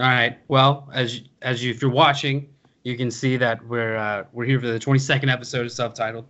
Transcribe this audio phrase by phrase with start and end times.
[0.00, 0.38] All right.
[0.48, 2.48] Well, as as you if you're watching,
[2.84, 6.24] you can see that we're uh, we're here for the 22nd episode of Subtitled,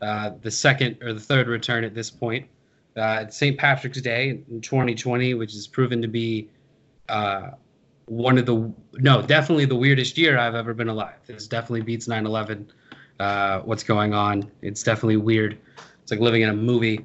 [0.00, 2.48] uh, the second or the third return at this point.
[2.96, 3.56] Uh, it's St.
[3.56, 6.50] Patrick's Day in 2020, which has proven to be
[7.08, 7.50] uh,
[8.06, 11.14] one of the no, definitely the weirdest year I've ever been alive.
[11.28, 12.66] This definitely beats 9/11.
[13.20, 14.50] Uh, what's going on?
[14.62, 15.58] It's definitely weird.
[16.02, 17.04] It's like living in a movie.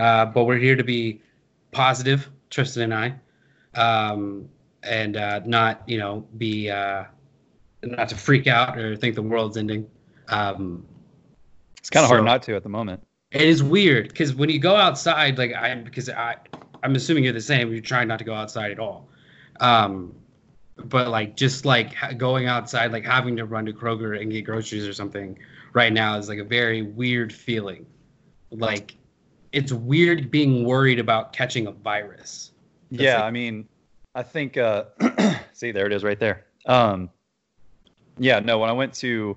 [0.00, 1.20] Uh, but we're here to be
[1.72, 4.48] positive, Tristan and I, um,
[4.82, 7.04] and uh, not you know be uh,
[7.82, 9.86] not to freak out or think the world's ending.
[10.28, 10.86] Um,
[11.78, 13.02] It's kind of So- hard not to at the moment.
[13.30, 16.36] it is weird because when you go outside, like I because I
[16.82, 17.70] I'm assuming you're the same.
[17.70, 19.08] You're trying not to go outside at all.
[19.60, 20.14] Um,
[20.84, 24.88] but like just like going outside, like having to run to Kroger and get groceries
[24.88, 25.38] or something
[25.74, 27.84] right now is like a very weird feeling.
[28.50, 28.96] Like
[29.52, 32.52] it's weird being worried about catching a virus.
[32.90, 33.68] That's yeah, like- I mean,
[34.14, 34.56] I think.
[34.56, 34.84] Uh,
[35.52, 36.44] see, there it is, right there.
[36.66, 37.10] Um,
[38.18, 38.58] yeah, no.
[38.58, 39.36] When I went to,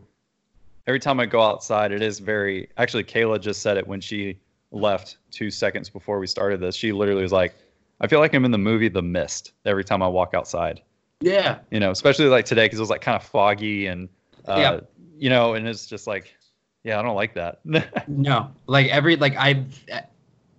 [0.88, 2.70] every time I go outside, it is very.
[2.78, 4.38] Actually, Kayla just said it when she
[4.72, 6.76] left two seconds before we started this.
[6.76, 7.54] She literally was like,
[8.02, 10.82] "I feel like I'm in the movie The Mist every time I walk outside."
[11.22, 14.10] Yeah, You know, especially like today because it was like kind of foggy and,
[14.46, 14.80] uh, Yeah.
[15.18, 16.36] you know, and it's just like,
[16.84, 17.62] yeah, I don't like that.
[18.08, 19.64] No, like every like I,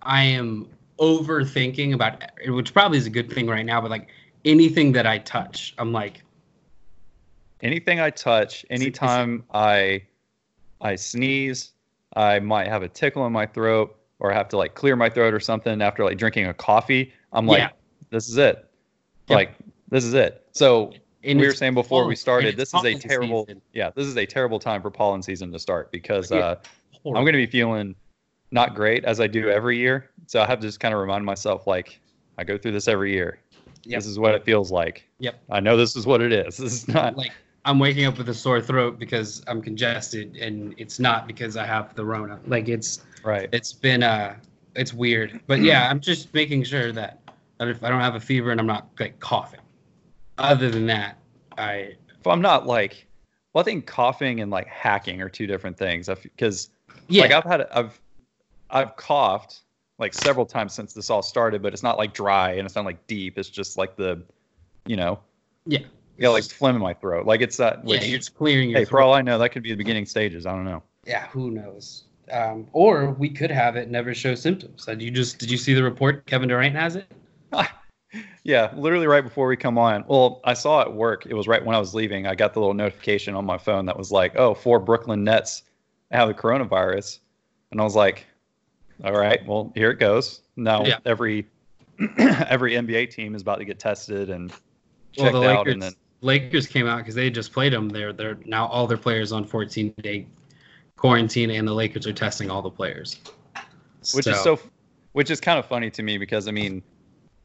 [0.01, 0.67] I am
[0.99, 3.81] overthinking about which probably is a good thing right now.
[3.81, 4.07] But like
[4.43, 6.23] anything that I touch, I'm like,
[7.61, 10.03] anything I touch, anytime I
[10.81, 11.73] I sneeze,
[12.15, 15.33] I might have a tickle in my throat or have to like clear my throat
[15.33, 17.13] or something after like drinking a coffee.
[17.33, 17.69] I'm like, Yeah.
[18.09, 18.69] this is it.
[19.27, 19.35] Yep.
[19.35, 19.55] Like
[19.89, 20.47] this is it.
[20.53, 20.93] So
[21.25, 23.61] and we were saying before we started, this is a terrible season.
[23.73, 26.37] yeah, this is a terrible time for pollen season to start because Yeah.
[26.37, 26.55] uh,
[27.05, 27.95] I'm gonna be feeling
[28.51, 30.09] not great as I do every year.
[30.27, 31.99] So I have to just kind of remind myself like
[32.37, 33.39] I go through this every year.
[33.83, 33.99] Yep.
[33.99, 35.07] This is what it feels like.
[35.19, 35.39] Yep.
[35.51, 36.57] I know this is what it is.
[36.65, 37.31] This is not like
[37.65, 41.65] I'm waking up with a sore throat because I'm congested, and it's not because I
[41.65, 42.39] have the Rona.
[42.47, 43.49] Like it's right.
[43.51, 44.35] it's been uh
[44.75, 47.19] it's weird, but yeah, I'm just making sure that,
[47.59, 49.61] that if I don't have a fever and I'm not like coughing.
[50.37, 51.17] Other than that,
[51.57, 53.07] I if I'm not like,
[53.53, 56.09] well, I think coughing and like hacking are two different things.
[56.09, 56.69] Because
[57.07, 57.99] yeah like I've had I've
[58.69, 59.61] I've coughed
[59.97, 62.85] like several times since this all started, but it's not like dry and it's not
[62.85, 63.37] like deep.
[63.37, 64.21] It's just like the,
[64.85, 65.19] you know,
[65.65, 65.79] yeah
[66.19, 67.25] got like phlegm in my throat.
[67.25, 67.79] Like it's that.
[67.85, 69.77] yeah Which, you're just clearing your hey, for all I know, that could be the
[69.77, 70.45] beginning stages.
[70.45, 70.83] I don't know.
[71.05, 72.03] yeah who knows.
[72.31, 74.85] Um, or we could have it never show symptoms.
[74.85, 76.25] Did you just did you see the report?
[76.25, 77.05] Kevin Durant has it.
[78.43, 80.05] Yeah, literally right before we come on.
[80.07, 81.25] Well, I saw at work.
[81.25, 82.27] It was right when I was leaving.
[82.27, 85.63] I got the little notification on my phone that was like, "Oh, four Brooklyn Nets
[86.11, 87.19] have the coronavirus,"
[87.71, 88.25] and I was like,
[89.03, 90.99] "All right, well, here it goes." Now Yeah.
[91.05, 91.47] every
[92.17, 94.51] every NBA team is about to get tested and
[95.11, 97.89] checked well, the out, Lakers and then Lakers came out because they just played them.
[97.89, 100.27] They're they're now all their players on 14 day
[100.97, 103.19] quarantine, and the Lakers are testing all the players.
[104.13, 104.59] which is so
[105.13, 106.83] which is kind of funny to me because I mean,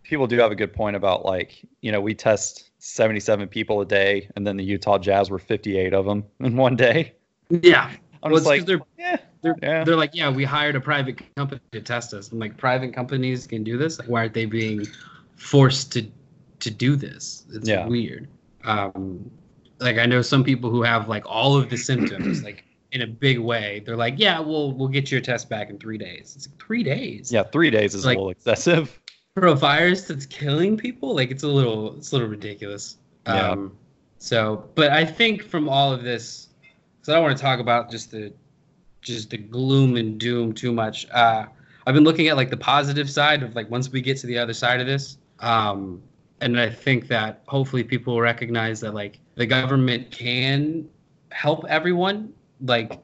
[0.02, 3.84] people do have a good point about like you know we test 77 people a
[3.86, 7.12] day, and then the Utah Jazz were 58 of them in one day.
[7.50, 7.90] yeah.
[8.22, 8.80] I'm Well, just like, they're
[9.42, 9.84] they're, Yeah.
[9.84, 12.30] they're like, yeah, we hired a private company to test us.
[12.32, 13.98] I'm like, private companies can do this.
[13.98, 14.86] Like, why aren't they being
[15.36, 16.06] forced to
[16.60, 17.46] to do this?
[17.52, 17.86] It's Yeah.
[17.86, 18.28] weird.
[18.64, 19.30] Um,
[19.78, 23.06] like I know some people who have like all of the symptoms, like in a
[23.06, 23.82] big way.
[23.86, 26.34] They're like, yeah, we'll we'll get your test back in three days.
[26.36, 27.32] It's like three days.
[27.32, 28.99] Yeah, three days is Like- a little excessive.
[29.34, 32.96] For a virus that's killing people like it's a little it's a little ridiculous
[33.26, 33.50] Yeah.
[33.50, 33.76] um
[34.18, 36.48] so but i think from all of this
[36.98, 38.32] because i don't want to talk about just the
[39.02, 41.46] just the gloom and doom too much uh
[41.86, 44.36] i've been looking at like the positive side of like once we get to the
[44.36, 46.02] other side of this um
[46.40, 50.88] and i think that hopefully people will recognize that like the government can
[51.30, 52.32] help everyone
[52.62, 53.00] like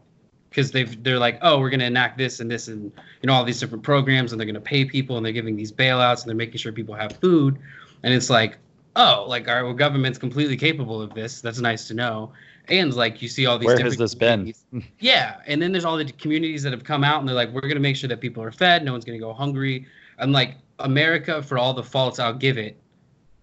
[0.56, 2.84] because they've they're like oh we're going to enact this and this and
[3.20, 5.54] you know all these different programs and they're going to pay people and they're giving
[5.54, 7.58] these bailouts and they're making sure people have food.
[8.02, 8.56] And it's like
[8.96, 11.42] oh like our government's completely capable of this.
[11.42, 12.32] That's nice to know.
[12.68, 14.54] And like you see all these Where different has this been?
[14.98, 17.60] yeah and then there's all the communities that have come out and they're like we're
[17.60, 18.82] going to make sure that people are fed.
[18.82, 19.86] No one's going to go hungry.
[20.18, 22.80] I'm like america for all the faults i'll give it.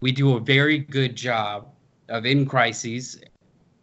[0.02, 1.68] We do a very good job
[2.10, 3.22] of in crises.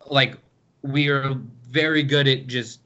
[0.07, 0.37] Like
[0.83, 1.37] we are
[1.71, 2.81] very good at just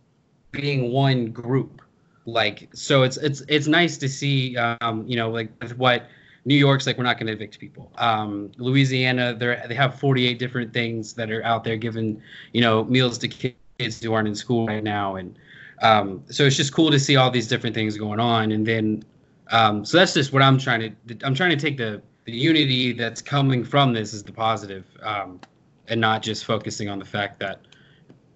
[0.54, 1.82] being one group
[2.26, 6.08] like so it's it's it's nice to see um you know like what
[6.46, 7.90] New York's like we're not going to evict people.
[7.96, 12.20] Um, Louisiana, they're they have 48 different things that are out there giving
[12.52, 15.38] you know meals to kids who aren't in school right now, and
[15.82, 18.52] um, so it's just cool to see all these different things going on.
[18.52, 19.04] And then
[19.50, 22.92] um, so that's just what I'm trying to I'm trying to take the the unity
[22.92, 25.40] that's coming from this is the positive, um,
[25.88, 27.60] and not just focusing on the fact that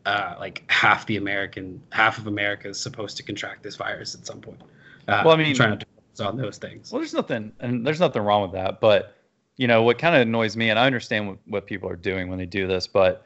[0.06, 4.26] uh, like half the American half of America is supposed to contract this virus at
[4.26, 4.60] some point.
[5.06, 6.90] Uh, Well, I mean- trying to focus on those things.
[6.92, 8.80] Well, there's nothing, and there's nothing wrong with that.
[8.80, 9.14] But
[9.56, 12.28] you know, what kind of annoys me, and I understand what, what people are doing
[12.28, 13.24] when they do this, but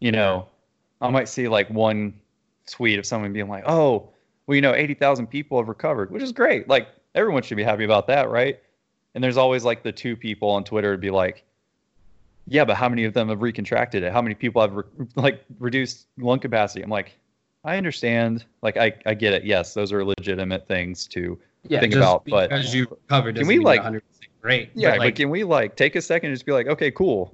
[0.00, 0.46] you know,
[1.00, 2.14] I might see like one
[2.70, 4.08] tweet of someone being like, "Oh,
[4.46, 6.68] well, you know, eighty thousand people have recovered," which is great.
[6.68, 8.60] Like everyone should be happy about that, right?
[9.14, 11.44] And there's always like the two people on Twitter would be like,
[12.46, 14.12] "Yeah, but how many of them have recontracted it?
[14.12, 14.84] How many people have re-
[15.16, 17.12] like reduced lung capacity?" I'm like,
[17.64, 18.44] I understand.
[18.62, 19.44] Like I, I get it.
[19.44, 23.58] Yes, those are legitimate things to yeah, think about, but- because you covered, Can we,
[23.58, 24.02] like- 100
[24.40, 24.70] great?
[24.74, 27.32] Yeah, but, but can we like take a second and just be like, okay, cool,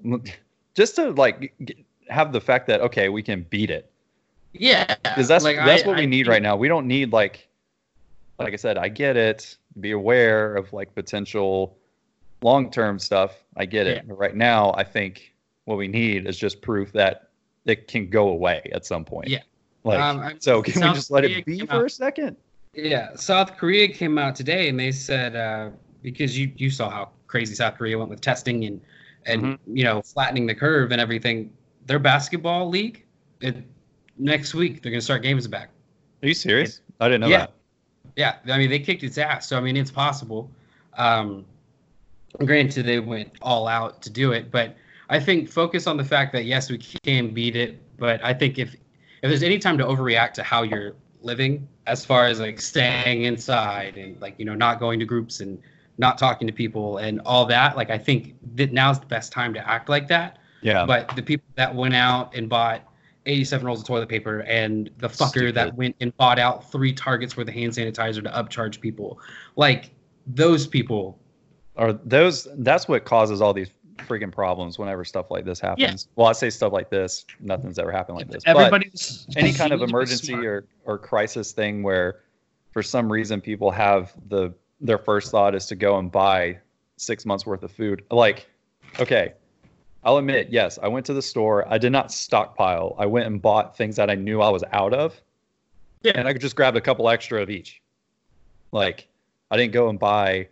[0.75, 1.55] just to like
[2.11, 3.91] have the fact that okay, we can beat it
[4.55, 6.57] yeah, because that's like, that's I- what we need think- right now.
[6.57, 7.49] We don't need like,
[8.39, 9.57] like I said, I get it.
[9.81, 11.77] Be aware of like potential
[12.43, 13.45] long term stuff.
[13.57, 14.05] I get it.
[14.07, 14.15] Yeah.
[14.17, 17.31] Right now, I think what we need is just proof that
[17.67, 19.29] it can go away at some point.
[19.29, 19.43] Yeah.
[19.85, 22.37] Like, Um, so can we South just let Korea it be for a second?
[22.75, 25.71] Yeah, South Korea came out today and they said uh,
[26.03, 28.81] because you you saw how crazy South Korea went with testing and
[29.27, 29.59] and Mhm.
[29.67, 31.53] you know flattening the curve and everything.
[31.87, 33.05] Their basketball league,
[33.41, 33.57] it,
[34.19, 35.71] next week they're gonna start games back.
[36.23, 36.83] Are you serious?
[37.01, 37.39] I didn't know Yeah.
[37.39, 37.53] that.
[38.17, 40.51] Yeah, I mean they kicked its ass, so I mean it's possible.
[40.97, 41.45] Um,
[42.45, 44.77] granted, they went all out to do it, but
[45.09, 47.81] I think focus on the fact that yes, we can beat it.
[47.97, 52.05] But I think if if there's any time to overreact to how you're living, as
[52.05, 55.61] far as like staying inside and like you know not going to groups and
[55.97, 59.53] not talking to people and all that, like I think that now's the best time
[59.55, 60.39] to act like that.
[60.63, 60.87] Yeah.
[60.87, 62.83] But the people that went out and bought
[63.27, 67.37] 87 rolls of toilet paper and the fucker that went and bought out three targets
[67.37, 69.21] worth of hand sanitizer to upcharge people,
[69.57, 69.91] like
[70.27, 71.19] those people.
[71.79, 76.09] Or those that's what causes all these freaking problems whenever stuff like this happens.
[76.17, 78.43] Well, I say stuff like this, nothing's ever happened like this.
[78.45, 78.85] But
[79.37, 82.21] any kind of emergency or, or crisis thing where
[82.73, 86.59] for some reason people have the their first thought is to go and buy
[86.97, 88.05] six months worth of food.
[88.11, 88.49] Like,
[89.01, 89.35] okay,
[90.05, 91.67] I'll admit, yes, I went to the store.
[91.73, 92.95] I did not stockpile.
[92.99, 95.21] I went and bought things that I knew I was out of.
[96.03, 96.13] Yeah.
[96.15, 97.83] And I could just grab a couple extra of each.
[98.71, 99.09] Like,
[99.51, 100.49] I didn't go and buy,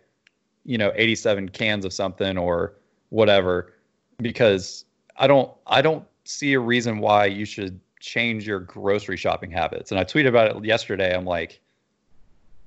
[0.67, 2.73] you know, 87 cans of something or
[3.09, 3.73] whatever
[4.19, 4.85] because
[5.17, 9.91] I don't I don't see a reason why you should change your grocery shopping habits.
[9.91, 11.15] And I tweeted about it yesterday.
[11.15, 11.59] I'm like,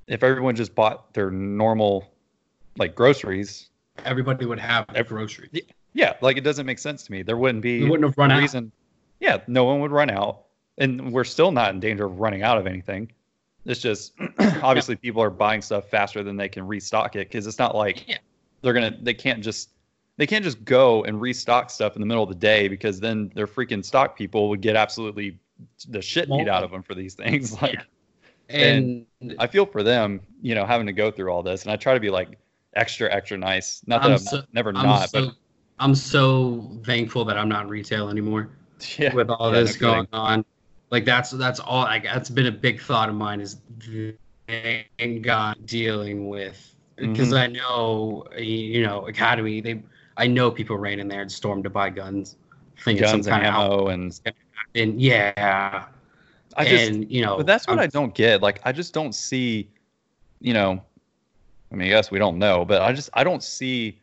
[0.08, 2.11] if everyone just bought their normal
[2.79, 3.69] like groceries,
[4.05, 5.50] everybody would have Every- groceries.
[5.93, 7.23] yeah, like it doesn't make sense to me.
[7.23, 8.64] There wouldn't be We wouldn't have run a out.
[9.20, 10.44] Yeah, no one would run out,
[10.79, 13.12] and we're still not in danger of running out of anything.
[13.65, 14.12] It's just
[14.62, 18.09] obviously people are buying stuff faster than they can restock it because it's not like
[18.09, 18.19] Yeah.
[18.62, 19.71] they're gonna they can't just
[20.17, 23.31] they can't just go and restock stuff in the middle of the day because then
[23.35, 25.39] their freaking stock people would get absolutely
[25.89, 27.57] the shit beat out of them for these things.
[27.62, 27.81] Like
[28.49, 29.07] And,
[29.39, 31.95] I feel for them, you know, having to go through all this, and I try
[31.95, 32.39] to be like
[32.75, 33.83] extra extra nice.
[33.87, 35.31] Not that I'm I'm, so- never I'm not, so
[35.79, 38.50] I'm so thankful that I'm not in retail anymore.
[38.99, 40.45] yeah, with all yeah, this no going on.
[40.90, 41.85] Like that's that's all.
[41.85, 43.59] Like that's been a big thought of mine is
[44.49, 47.37] thank God dealing with because Mm-hmm.
[47.37, 49.61] I know you know Academy.
[49.61, 49.82] They
[50.16, 52.37] I know people ran in there and stormed to buy guns,
[52.82, 54.20] thinking guns some and kind of ammo and
[54.75, 55.87] and yeah,
[56.56, 57.37] I just and you know.
[57.37, 58.42] but that's what I'm- I don't get.
[58.42, 59.68] Like I just don't see,
[60.40, 60.82] you know,
[61.73, 64.00] I mean, yes, we don't know, but I just I don't see.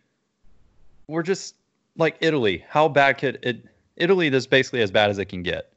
[1.08, 1.56] We're just
[1.98, 2.65] like Italy.
[2.67, 3.65] How bad could it?
[3.98, 5.72] Italy is basically as bad as it can get.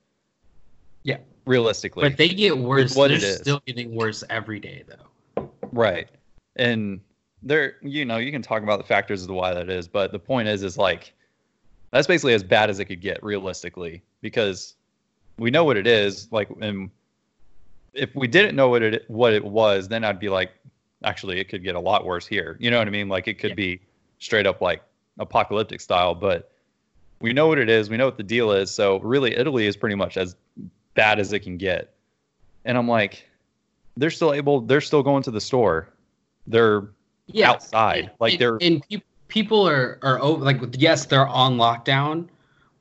[1.46, 2.94] Realistically, But they get worse.
[2.94, 3.38] what They're it is.
[3.38, 5.50] still getting worse every day, though.
[5.72, 6.08] right?
[6.56, 7.00] And
[7.42, 10.12] there, you know, you can talk about the factors of to why that is, but
[10.12, 11.14] the point is, is like
[11.92, 14.74] that's basically as bad as it could get realistically because
[15.38, 16.28] we know what it is.
[16.30, 16.90] Like, and
[17.94, 20.52] if we didn't know what it what it was, then I'd be like,
[21.02, 22.56] actually, it could get a lot worse here.
[22.60, 23.08] You know what I mean?
[23.08, 23.54] Like, it could Yeah.
[23.56, 23.80] be
[24.18, 24.82] straight up like
[25.18, 26.52] apocalyptic style, but
[27.20, 27.88] we know what it is.
[27.90, 28.70] We know what the deal is.
[28.70, 30.36] So really, Italy is pretty much as
[31.00, 31.94] bad as it can get.
[32.66, 33.26] And I'm like,
[33.96, 34.60] they're still able.
[34.60, 35.88] They're still going to the store.
[36.46, 36.88] They're
[37.26, 38.04] Yeah, outside.
[38.04, 42.26] And- like they're and peop people are are over, like yes they're on lockdown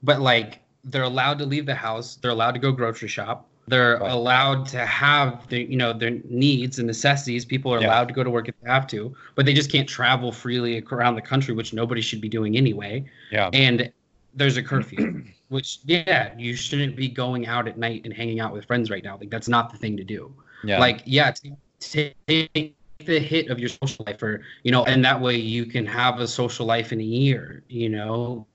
[0.01, 3.99] but like they're allowed to leave the house they're allowed to go grocery shop They're
[3.99, 4.11] Right.
[4.11, 7.45] allowed to have their, you know, their needs and necessities.
[7.45, 7.87] People are Yeah.
[7.89, 10.83] allowed to go to work if they have to, but they just can't travel freely
[10.91, 12.93] around the country, which nobody should be doing anyway.
[13.31, 13.51] Yeah.
[13.53, 13.91] And
[14.33, 18.53] there's a curfew, which yeah, you shouldn't be going out at night and hanging out
[18.53, 19.17] with friends right now.
[19.17, 20.33] Like that's not the thing to do.
[20.63, 20.79] Yeah.
[20.79, 22.75] Like yeah, t- take
[23.05, 26.19] the hit of your social life, or you know, and that way you can have
[26.19, 27.63] a social life in a year.
[27.67, 28.47] You know,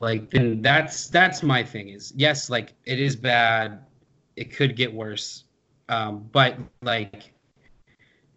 [0.00, 1.88] like then that's that's my thing.
[1.88, 3.80] Is yes, like it is bad.
[4.36, 5.44] It could get worse,
[5.88, 7.32] um, but like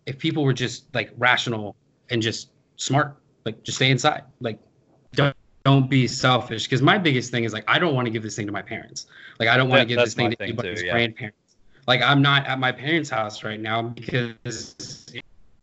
[0.06, 1.76] if people were just like rational
[2.10, 4.60] and just smart, like just stay inside, like
[5.14, 6.64] don't don't be selfish.
[6.64, 8.62] Because my biggest thing is like I don't want to give this thing to my
[8.62, 9.08] parents.
[9.40, 10.94] Like I don't want to give this thing to thing anybody's too, yeah.
[10.94, 11.58] grandparents.
[11.88, 15.06] Like I'm not at my parents' house right now because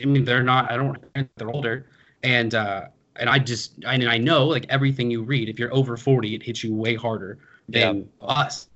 [0.02, 0.71] I mean they're not.
[0.71, 0.99] I don't.
[1.37, 1.87] They're older,
[2.23, 5.49] and uh, and I just I mean I know like everything you read.
[5.49, 8.68] If you're over forty, it hits you way harder than us.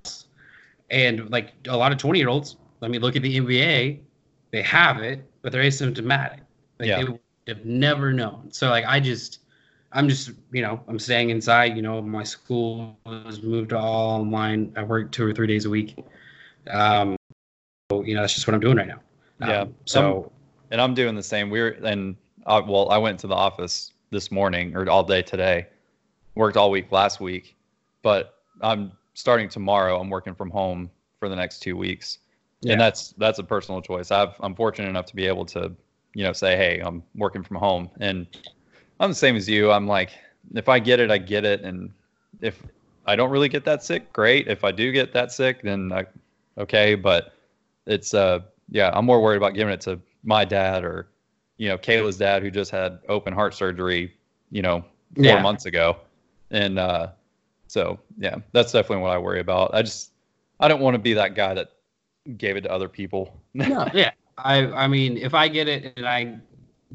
[0.89, 3.99] And like a lot of twenty year olds, I mean, look at the NBA.
[4.51, 6.39] They have it, but they're asymptomatic.
[6.79, 6.97] Like Yeah.
[6.97, 8.49] they would have never known.
[8.51, 9.39] So like I just
[9.97, 11.75] I'm just you know I'm staying inside.
[11.75, 14.71] You know my school was moved to all online.
[14.77, 15.97] I work two or three days a week.
[16.69, 17.15] Um,
[17.91, 19.01] so, you know that's just what I'm doing right now.
[19.41, 19.65] Um, Yeah.
[19.85, 20.31] So
[20.69, 21.49] and I'm doing the same.
[21.49, 25.65] We're and uh, well, I went to the office this morning or all day today.
[26.35, 27.55] Worked all week last week,
[28.03, 29.99] but I'm starting tomorrow.
[29.99, 32.19] I'm working from home for the next two weeks,
[32.61, 32.73] Yeah.
[32.73, 34.11] and that's that's a personal choice.
[34.11, 35.71] I've I'm fortunate enough to be able to,
[36.13, 38.27] you know, say, hey, I'm working from home, and
[38.99, 39.71] I'm the same as you.
[39.71, 40.11] I'm like,
[40.55, 41.91] if I get it, I get it, and
[42.41, 42.61] if
[43.05, 44.47] I don't really get that sick, great.
[44.47, 46.05] If I do get that sick, then I,
[46.57, 46.95] okay.
[46.95, 47.33] But
[47.85, 51.07] it's uh yeah, I'm more worried about giving it to my dad or
[51.57, 54.13] you know Kayla's dad who just had open heart surgery,
[54.51, 54.83] you know,
[55.23, 55.39] four Yeah.
[55.39, 55.97] months ago,
[56.51, 57.07] and uh,
[57.67, 59.73] so yeah, that's definitely what I worry about.
[59.73, 60.11] I just
[60.59, 61.69] I don't want to be that guy that
[62.37, 63.39] gave it to other people.
[63.53, 64.11] no, yeah.
[64.37, 66.39] I I mean, if I get it and I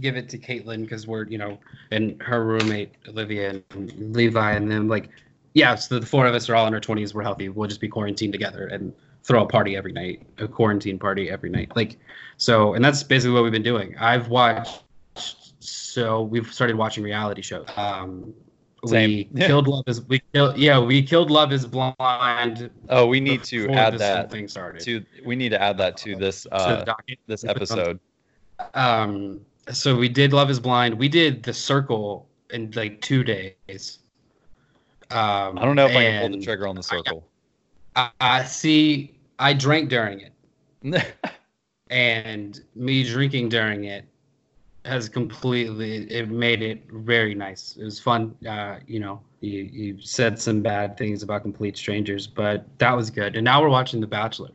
[0.00, 1.58] give it to Caitlin because we're you know,
[1.90, 5.08] and her roommate Olivia and Levi and them like,
[5.54, 5.74] yeah.
[5.74, 7.14] So the four of us are all in our twenties.
[7.14, 7.48] We're healthy.
[7.48, 8.92] We'll just be quarantined together and
[9.24, 11.70] throw a party every night, a quarantine party every night.
[11.76, 11.96] Like,
[12.38, 13.96] so and that's basically what we've been doing.
[13.98, 14.82] I've watched.
[15.60, 17.66] So we've started watching reality shows.
[17.76, 18.34] Um,
[18.86, 19.28] Same.
[19.32, 22.68] we killed Love is we killed yeah we killed Love is Blind.
[22.88, 24.80] oh, we need to add that thing started.
[24.82, 27.18] to we need to add that to this uh, docket.
[27.28, 28.00] this We put on- episode.
[28.74, 30.98] um so we did love is blind.
[30.98, 33.98] We did the circle in like two days.
[35.10, 37.28] Um I don't know if I can pull the trigger on the circle.
[37.94, 40.34] I, I see i drank during it.
[41.90, 44.06] And me drinking during it
[44.86, 47.76] has completely it made it very nice.
[47.76, 48.34] It was fun.
[48.48, 53.10] Uh you know you, you said some bad things about complete strangers but that was
[53.10, 53.36] good.
[53.36, 54.50] And now we're watching the bachelor.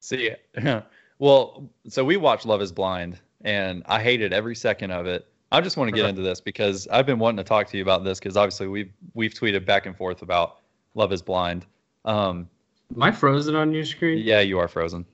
[0.00, 0.30] See,
[1.18, 5.26] well, so we watched Love Is Blind, and I hated every second of it.
[5.52, 7.82] I just want to get into this because I've been wanting to talk to you
[7.82, 10.58] about this because obviously we've we've tweeted back and forth about
[10.94, 11.64] Love Is Blind.
[12.04, 12.48] Um,
[12.94, 15.04] am i frozen on your screen yeah, you are frozen.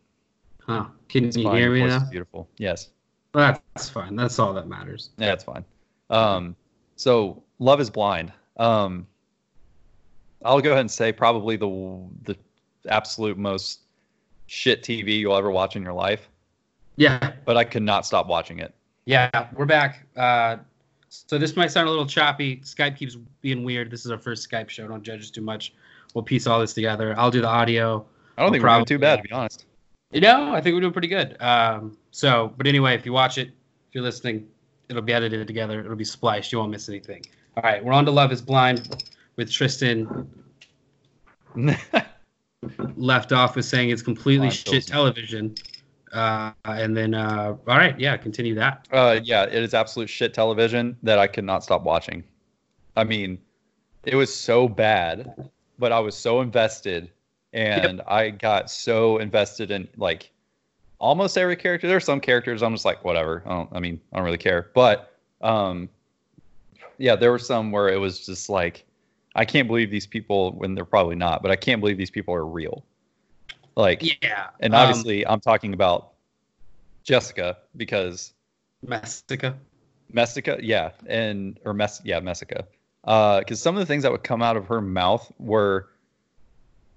[0.61, 1.57] huh can It's you fine.
[1.57, 2.49] hear me now beautiful.
[2.57, 2.89] Yes,
[3.33, 5.65] that's fine that's all that matters yeah, that's fine.
[6.11, 6.57] Um,
[6.97, 8.33] so Love Is Blind.
[8.57, 9.07] Um,
[10.45, 11.69] I'll go ahead and say probably the
[12.25, 12.37] the
[12.89, 13.81] absolute most
[14.47, 16.29] shit TV you'll ever watch in your life,
[16.97, 18.75] yeah but I could not stop watching it.
[19.05, 20.07] Yeah, we're back.
[20.17, 20.59] Uh,
[21.09, 22.59] so this might sound a little choppy.
[22.59, 23.91] Skype keeps being weird.
[23.91, 24.87] This is our first Skype show.
[24.87, 25.75] Don't judge us too much.
[26.15, 27.15] We'll piece all this together.
[27.19, 28.07] I'll do the audio.
[28.37, 29.67] I don't Well, think we're doing too bad to be honest.
[30.13, 31.41] You know, I think we're doing pretty good.
[31.41, 34.47] Um, so, but anyway, if you watch it, if you're listening,
[34.89, 35.81] it'll be edited together.
[35.81, 36.53] It'll be spliced.
[36.53, 37.25] You won't miss anything.
[37.57, 39.05] All right, we're on to Love Is Blind
[39.37, 40.29] with Tristan.
[42.97, 45.55] Left off with saying it's completely shit television.
[46.13, 48.87] Uh, and then, uh, all right, yeah, continue that.
[48.93, 52.23] Uh, yeah, it is absolute shit television that I could not stop watching.
[52.97, 53.39] I mean,
[54.05, 57.11] it was so bad, but I was so invested,
[57.55, 60.31] and I got so invested in like
[60.99, 61.89] almost every character.
[61.89, 63.43] There are some characters I'm just like, whatever.
[63.47, 63.69] I don't.
[63.73, 64.71] I mean, I don't really care.
[64.75, 65.89] But um,
[66.99, 68.85] yeah, there were some where it was just like,
[69.35, 72.35] I can't believe these people when they're probably not, but I can't believe these people
[72.35, 72.85] are real.
[73.77, 74.49] Like, Yeah.
[74.61, 76.13] and um, obviously, I'm talking about
[77.05, 78.33] Jessica because
[78.87, 79.57] Mestica.
[80.13, 82.67] Messica, yeah, and or Mess, yeah, Messica.
[83.05, 85.89] Uh, because some of the things that would come out of her mouth were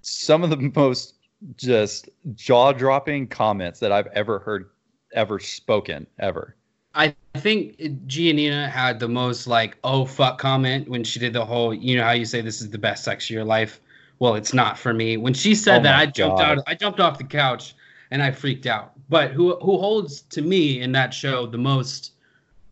[0.02, 1.16] some of the most
[1.58, 4.70] just jaw-dropping comments that I've ever heard,
[5.14, 6.56] ever spoken, ever.
[6.96, 7.78] I think
[8.08, 12.04] Giannina had the most like oh fuck comment when she did the whole you know
[12.04, 13.82] how you say this is the best sex of your life
[14.20, 15.18] well, it's not for me.
[15.18, 16.58] When she said Oh that, I jumped God.
[16.60, 16.64] out.
[16.68, 17.76] I jumped off the couch
[18.12, 18.94] and I freaked out.
[19.10, 22.14] But who who holds to me in that show the most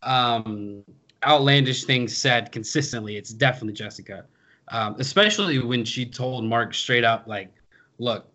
[0.01, 0.83] um,
[1.23, 3.17] outlandish things said consistently?
[3.17, 4.25] It's definitely Jessica,
[4.69, 7.53] um, especially when she told Mark straight up, like,
[8.00, 8.25] "Look,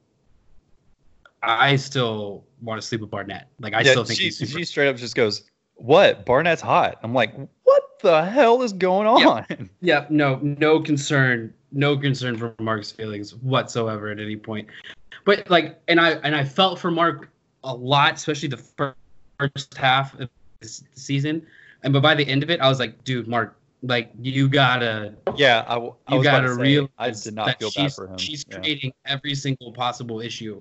[1.42, 3.48] I still want to sleep with Barnett.
[3.60, 6.24] Like, I Yeah, still think she, he's super." she straight up just goes, "What?
[6.26, 7.34] Barnett's hot." I'm like,
[7.64, 13.34] "What the hell is going on?" Yeah, no, no concern, no concern for Mark's feelings
[13.37, 14.68] whatsoever at any point.
[15.25, 17.30] But like, and I and I felt for Mark
[17.64, 18.94] a lot, especially the
[19.38, 21.46] first half of this season.
[21.82, 25.14] And but by the end of it, I was like, dude, Mark, like you gotta,
[25.37, 28.18] Yeah, I, I you was gotta realize I did not feel bad for him.
[28.18, 28.58] She's Yeah.
[28.58, 30.60] creating every single possible issue,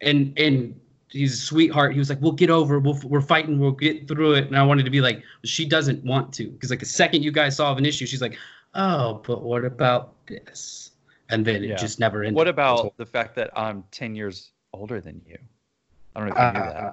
[0.00, 1.92] and and he's a sweetheart.
[1.92, 2.78] He was like, "We'll get over.
[2.80, 3.60] We'll, we're fighting.
[3.60, 6.70] We'll get through it." And I wanted to be like, she doesn't want to, because
[6.70, 8.36] like the second you guys solve an issue, she's like,
[8.76, 10.92] "Oh, but what about this?"
[11.30, 11.76] And then it Yeah.
[11.76, 12.36] just never ended.
[12.36, 15.38] What about the fact that I'm 10 years older than you?
[16.14, 16.92] I don't know if you knew Uh,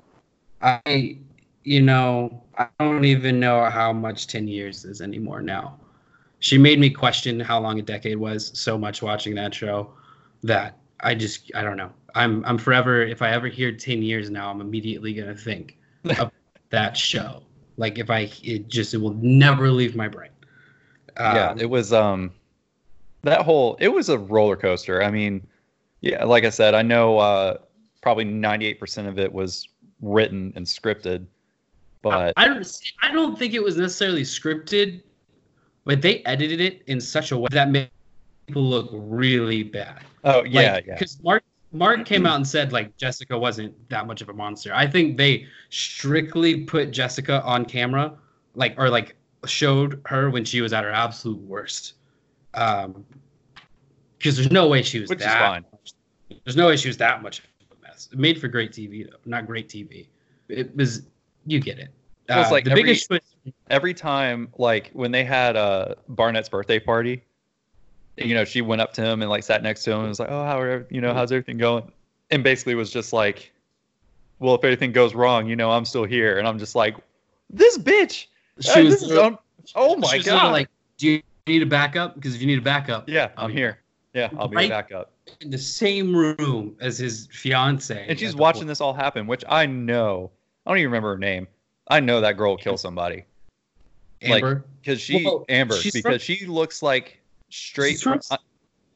[0.62, 0.82] that.
[0.86, 1.18] I,
[1.63, 5.80] you know, I don't even know how much 10 years is anymore now.
[6.40, 9.94] She made me question how long a decade was so much watching that show
[10.44, 11.92] that I just, I don't know.
[12.16, 15.78] I'm, I'm forever, if I ever hear 10 years now, I'm immediately going to think
[16.20, 16.32] of
[16.70, 17.44] that show.
[17.78, 20.32] Like if I, it just, it will never leave my brain.
[21.17, 22.32] Yeah, Um, it was um
[23.24, 25.03] that whole it was a roller coaster.
[25.03, 25.46] I mean,
[26.01, 27.58] yeah, like I said, I know uh
[28.01, 29.67] probably 98% of it was
[30.01, 31.25] written and scripted,
[32.01, 32.65] but I don't.
[32.65, 35.01] see- I don't think it was necessarily scripted,
[35.86, 37.89] but they edited it in such a way that made
[38.48, 40.01] people look really bad.
[40.25, 40.93] oh yeah, like, yeah.
[40.96, 44.74] Because Mark Mark came out and said like Jessica wasn't that much of a monster.
[44.75, 48.13] I think they strictly put Jessica on camera,
[48.55, 49.15] like or like
[49.46, 51.94] showed her when she was at her absolute worst.
[52.54, 53.06] Um,
[54.18, 55.64] because there's no way she was Which that.
[56.46, 57.46] There's no way she was that much of
[57.78, 58.08] a mess.
[58.12, 60.08] It made for great TV though, not great TV.
[60.50, 61.04] It was.
[61.46, 61.90] You get it.
[62.30, 63.36] It was Uh, like the every- biggest twist.
[63.70, 67.22] Every time like when they had uh Barnett's birthday party,
[68.18, 70.20] you know, she went up to him and like sat next to him and was
[70.22, 71.91] like, "Oh, how are you know, how's everything going?"
[72.32, 73.52] And basically was just like,
[74.39, 76.96] "Well, if anything goes wrong, you know, I'm still here." And I'm just like,
[77.50, 78.28] "This bitch."
[78.60, 79.38] She was this is un-
[79.76, 80.52] oh my god!
[80.52, 82.16] Like, do you need a backup?
[82.16, 83.80] Because if you need a backup, yeah, I'm be- here.
[84.13, 84.70] Yeah, I'll be Right?
[84.70, 85.12] back up.
[85.42, 88.06] in the same room as his fiance.
[88.08, 90.30] And she's watching this all happen, which I know.
[90.66, 91.48] I don't even remember her name.
[91.88, 93.24] I know that girl will kill somebody
[94.22, 94.63] like- Amber.
[94.82, 98.38] because she Well, Amber because from- she looks like straight from- from uh,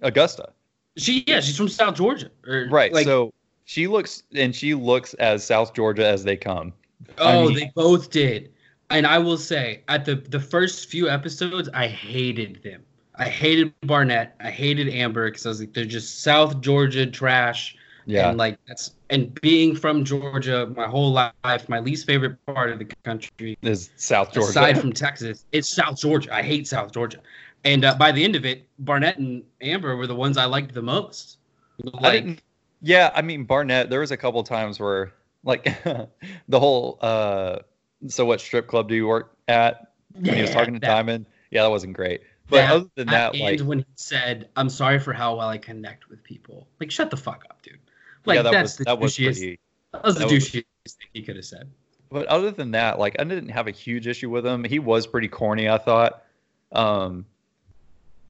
[0.01, 0.49] Augusta.
[0.97, 2.29] she yeah, she's from South Georgia.
[2.45, 2.93] Or, Right.
[2.93, 3.33] Like, so
[3.65, 6.73] she looks and she looks as South Georgia as they come.
[7.17, 8.51] oh, I mean- they both did.
[8.89, 12.83] And I will say, at the the first few episodes, I hated them.
[13.15, 14.35] I hated Barnett.
[14.39, 17.75] I hated Amber because I was like, they're just South Georgia trash.
[18.05, 18.29] Yeah.
[18.29, 22.79] And like that's and being from Georgia my whole life, my least favorite part of
[22.79, 24.49] the country is South Georgia.
[24.49, 26.33] aside from Texas, it's South Georgia.
[26.33, 27.19] I hate South Georgia.
[27.65, 30.73] And uh, by the end of it, Barnett and Amber were the ones I liked
[30.73, 31.39] the most.
[31.83, 32.41] I Like, didn't,
[32.81, 33.89] yeah, I mean Barnett.
[33.89, 35.11] There was a couple times where
[35.43, 37.59] like the whole uh
[38.07, 41.25] so what strip club do you work at when he was talking to that- Diamond?
[41.51, 42.21] Yeah, that wasn't great.
[42.49, 45.49] But that- other than that, and like when he said, "I'm sorry for how well
[45.49, 47.79] I connect with people," like shut the fuck up, dude.
[48.25, 49.25] Like yeah, that that's was the that was douchiest.
[49.25, 49.59] pretty.
[49.93, 51.69] that was the that was- douchiest thing he could have said.
[52.09, 54.63] But other than that, like I didn't have a huge issue with him.
[54.63, 56.23] He was pretty corny, I thought.
[56.71, 57.25] Um,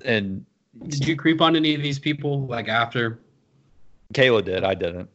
[0.04, 0.46] and
[0.88, 3.20] Did you creep on any of these people like after?
[4.14, 4.64] Kayla did.
[4.64, 5.10] I didn't.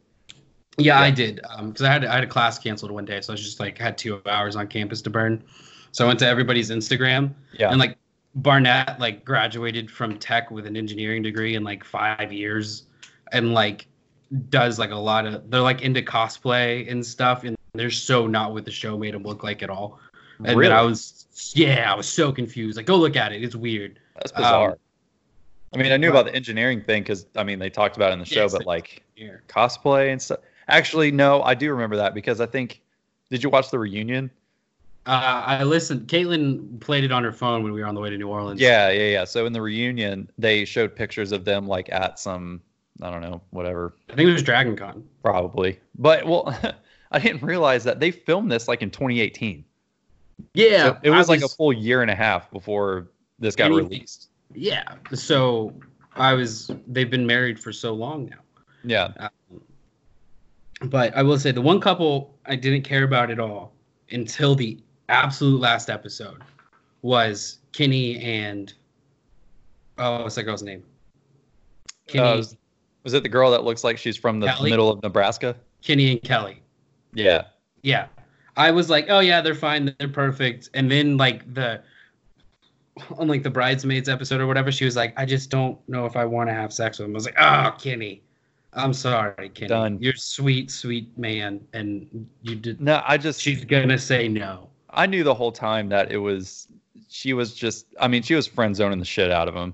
[0.77, 1.15] Yeah, I Yeah.
[1.15, 1.39] did.
[1.49, 3.59] Um, because I had I had a class canceled one day, so I was just
[3.59, 5.43] like had two hours on campus to burn.
[5.91, 7.69] So I went to everybody's Instagram, Yeah.
[7.69, 7.97] and like
[8.35, 12.83] Barnett like graduated from tech with an engineering degree in like five years,
[13.31, 13.87] and like
[14.49, 18.53] does like a lot of they're like into cosplay and stuff, and they're so not
[18.53, 19.99] what the show made them look like at all.
[20.39, 20.69] And really?
[20.69, 21.19] then I was
[21.53, 22.77] yeah, I was so confused.
[22.77, 23.43] Like, go look at it.
[23.43, 23.99] It's weird.
[24.15, 24.71] That's bizarre.
[24.71, 24.77] um,
[25.73, 28.13] I mean, I knew about the engineering thing because I mean they talked about it
[28.13, 29.03] in the show, Yes, but they- like
[29.47, 30.39] cosplay and stuff.
[30.67, 32.81] Actually, no, I do remember that because I think.
[33.29, 34.29] Did you watch the reunion?
[35.05, 36.07] Uh, I listened.
[36.07, 38.61] Caitlin played it on her phone when we were on the way to New Orleans.
[38.61, 39.23] Yeah, yeah, yeah.
[39.25, 42.61] So in the reunion, they showed pictures of them like at some,
[43.01, 45.03] I don't know, whatever, I think it was Dragon Con.
[45.23, 45.79] probably.
[45.97, 46.55] But well,
[47.11, 49.65] I didn't realize that they filmed this like in 2018.
[50.53, 53.07] Yeah, So it was I like a full year and a half before
[53.39, 53.89] this got Anything.
[53.89, 54.29] released.
[54.53, 54.83] Yeah.
[55.13, 55.73] So
[56.15, 56.69] I was.
[56.87, 58.37] They've been married for so long now.
[58.85, 59.29] Yeah,
[60.85, 63.73] But I will say the one couple I didn't care about at all
[64.11, 64.77] until the
[65.09, 66.41] absolute last episode
[67.01, 68.73] was Kenny and
[69.97, 70.83] oh, what's that girl's name?
[72.07, 72.57] Kenny, Uh, was,
[73.03, 74.69] was it the girl that looks like she's from the Kelly?
[74.71, 75.55] middle of Nebraska?
[75.81, 76.61] Kenny and Kelly.
[77.13, 77.45] Yeah.
[77.81, 78.07] Yeah.
[78.55, 80.69] I was like, oh yeah, they're fine, they're perfect.
[80.73, 81.81] And then like the
[83.17, 86.15] on like the bridesmaids episode or whatever, she was like, I just don't know if
[86.15, 87.13] I want to have sex with him.
[87.13, 88.21] I was like, oh Kenny.
[88.75, 89.67] I'm sorry, Kenny.
[89.69, 89.97] Done.
[90.01, 94.69] You're sweet, sweet man, and you did No, I just she's gonna say no.
[94.89, 96.67] I knew the whole time that it was
[97.09, 99.73] she was just I mean, she was friend zoning the shit out of him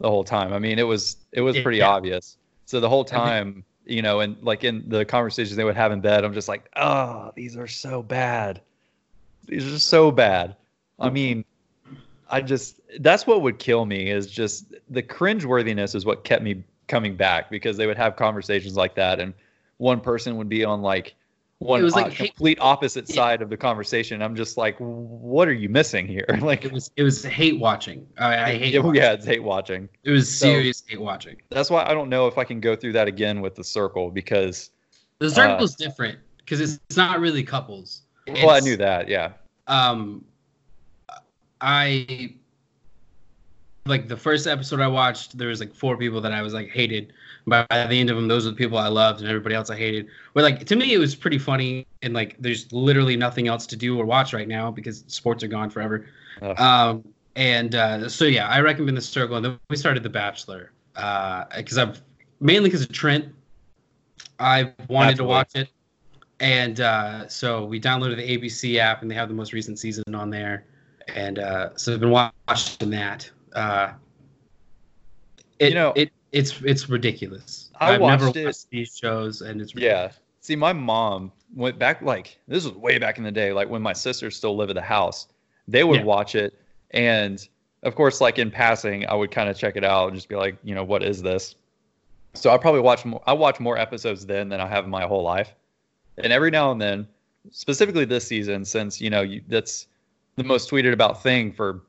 [0.00, 0.52] the whole time.
[0.52, 1.88] I mean, it was it was pretty Yeah.
[1.88, 2.36] obvious.
[2.64, 6.00] So the whole time, you know, and like in the conversations they would have in
[6.00, 8.60] bed, I'm just like, oh, these are so bad.
[9.46, 10.56] These are so bad.
[11.00, 11.44] I mean,
[12.28, 16.62] I just that's what would kill me is just the cringeworthiness is what kept me
[16.88, 19.32] coming back because they would have conversations like that and
[19.76, 21.14] one person would be on like
[21.60, 23.14] one It was like o- hate- complete opposite Yeah.
[23.16, 24.22] side of the conversation.
[24.22, 26.24] I'm just like, what are you missing here?
[26.40, 28.06] like, It was it was hate watching.
[28.18, 28.74] I, I hate.
[28.74, 29.02] yeah, watching.
[29.02, 29.88] yeah, it's hate watching.
[30.04, 31.36] It was So- serious hate watching.
[31.50, 34.10] That's why I don't know if I can go through that again with the circle
[34.10, 34.70] because,
[35.18, 38.02] The circle's different because it's, it's not really couples.
[38.28, 39.08] well, I knew that.
[39.08, 39.32] Yeah.
[39.66, 40.24] um
[41.60, 42.32] i
[43.88, 46.68] like the first episode i watched there was like four people that i was like
[46.68, 47.12] hated
[47.46, 49.76] by the end of them those were the people i loved and everybody else i
[49.76, 53.66] hated but like to me it was pretty funny and like there's literally nothing else
[53.66, 56.06] to do or watch right now because sports are gone forever
[56.58, 57.02] um
[57.36, 61.44] and uh so yeah i recommend the circle and then we started the bachelor uh
[61.56, 62.02] because i've
[62.40, 63.26] mainly because of trent
[64.38, 65.28] i wanted to Naturally.
[65.28, 65.68] watch it
[66.40, 70.14] and uh, so we downloaded the ABC app, and they have the most recent season
[70.14, 70.64] on there.
[71.08, 73.30] And uh, so I've been watching that.
[73.54, 73.92] Uh,
[75.58, 77.70] it, You know- it it's it's ridiculous.
[77.80, 80.10] I have never watched it- watched these shows, and it's Yeah.
[80.40, 83.82] See, my mom went back like this was way back in the day, like when
[83.82, 85.28] my sisters still live at the house.
[85.66, 86.06] They would Yeah.
[86.06, 86.54] watch it,
[86.92, 87.46] and
[87.82, 90.36] of course, like in passing, I would kind of check it out and just be
[90.36, 91.54] like, you know, what is this?
[92.34, 93.22] So I probably watch more.
[93.26, 95.54] I watch more episodes then than I have in my whole life,
[96.18, 97.08] and every now and then,
[97.50, 99.86] specifically this season, since you know you, that's
[100.36, 101.82] the most tweeted about thing for.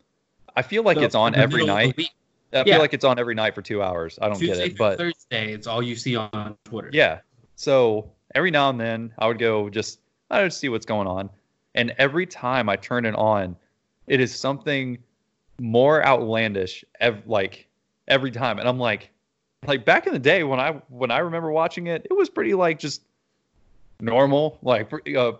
[0.60, 1.98] I feel like So it's on every middle of the night.
[1.98, 2.12] week,
[2.52, 2.63] I Yeah.
[2.65, 4.19] feel like it's on every night for two hours.
[4.22, 6.89] I don't Tuesday get it, but Thursday, it's all you see on Twitter.
[6.91, 7.19] yeah.
[7.56, 11.30] So every now and then I would go just I would see what's going on.
[11.76, 13.56] And every time I turn it on,
[14.08, 14.98] it is something
[15.62, 17.67] more outlandish ev- like
[18.10, 18.60] every time.
[18.60, 19.12] And I'm like
[19.65, 22.54] like back in the day when I when I remember watching it, it was pretty
[22.54, 23.02] like just
[24.02, 25.32] normal, like uh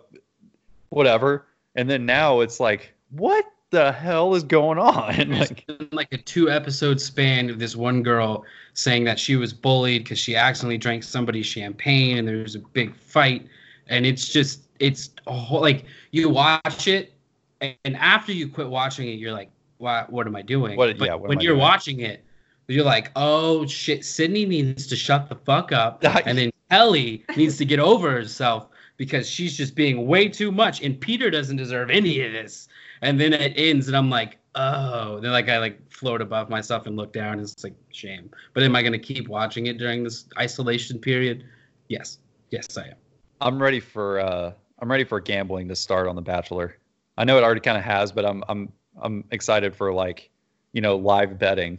[0.88, 1.46] whatever.
[1.74, 5.30] And then now it's like what the hell is going on?
[5.30, 10.04] Like like a two episode span of this one girl saying that she was bullied
[10.04, 13.46] because she accidentally drank somebody's champagne and there's a big fight
[13.88, 17.12] and it's just it's a whole, like you watch it
[17.60, 21.06] and after you quit watching it you're like what what am i doing What- but
[21.06, 21.60] yeah, what when you're doing?
[21.60, 22.24] watching it
[22.68, 27.56] you're like oh shit sydney needs to shut the fuck up and then kelly needs
[27.58, 31.90] to get over herself because she's just being way too much and peter doesn't deserve
[31.90, 32.68] any of this
[33.02, 36.86] and then it ends and i'm like oh then like i like float above myself
[36.86, 39.78] and look down and it's like shame but am i going to keep watching it
[39.78, 41.44] during this isolation period
[41.88, 42.18] yes
[42.50, 42.94] yes i am
[43.42, 46.76] I'm ready for uh I'm ready for gambling to start on The Bachelor.
[47.16, 50.28] I know it already kind of has, but I'm I'm I'm excited for like,
[50.74, 51.78] you know, live betting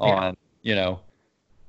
[0.00, 0.06] Yeah.
[0.06, 0.98] on, you know,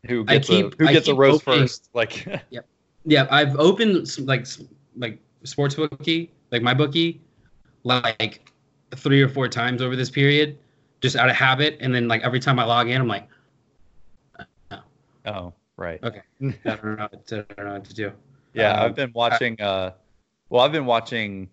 [0.07, 1.89] who gets keep- a who gets a rose hoping- first.
[1.93, 2.61] Like yeah
[3.05, 3.27] yeah.
[3.29, 4.47] i've opened some, like
[4.95, 7.21] like sports bookie like my bookie
[7.83, 8.51] like
[8.95, 10.57] three or four times over this period
[11.01, 13.27] just out of habit and then like every time i log in i'm like
[15.25, 16.01] oh, right.
[16.03, 18.11] okay i don't know what to, I don't know what to do
[18.53, 19.91] Yeah, Um, I've been watching uh
[20.49, 21.49] well, I've been watching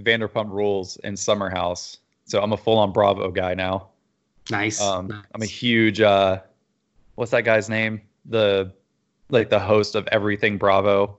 [0.00, 1.98] Vanderpump Rules and Summer House.
[2.24, 3.88] So I'm a full-on Bravo guy now.
[4.50, 5.24] nice, Um nice.
[5.34, 6.40] I'm a huge uh
[7.16, 8.00] what's that guy's name?
[8.24, 8.72] The
[9.28, 11.18] like the host of Everything Bravo.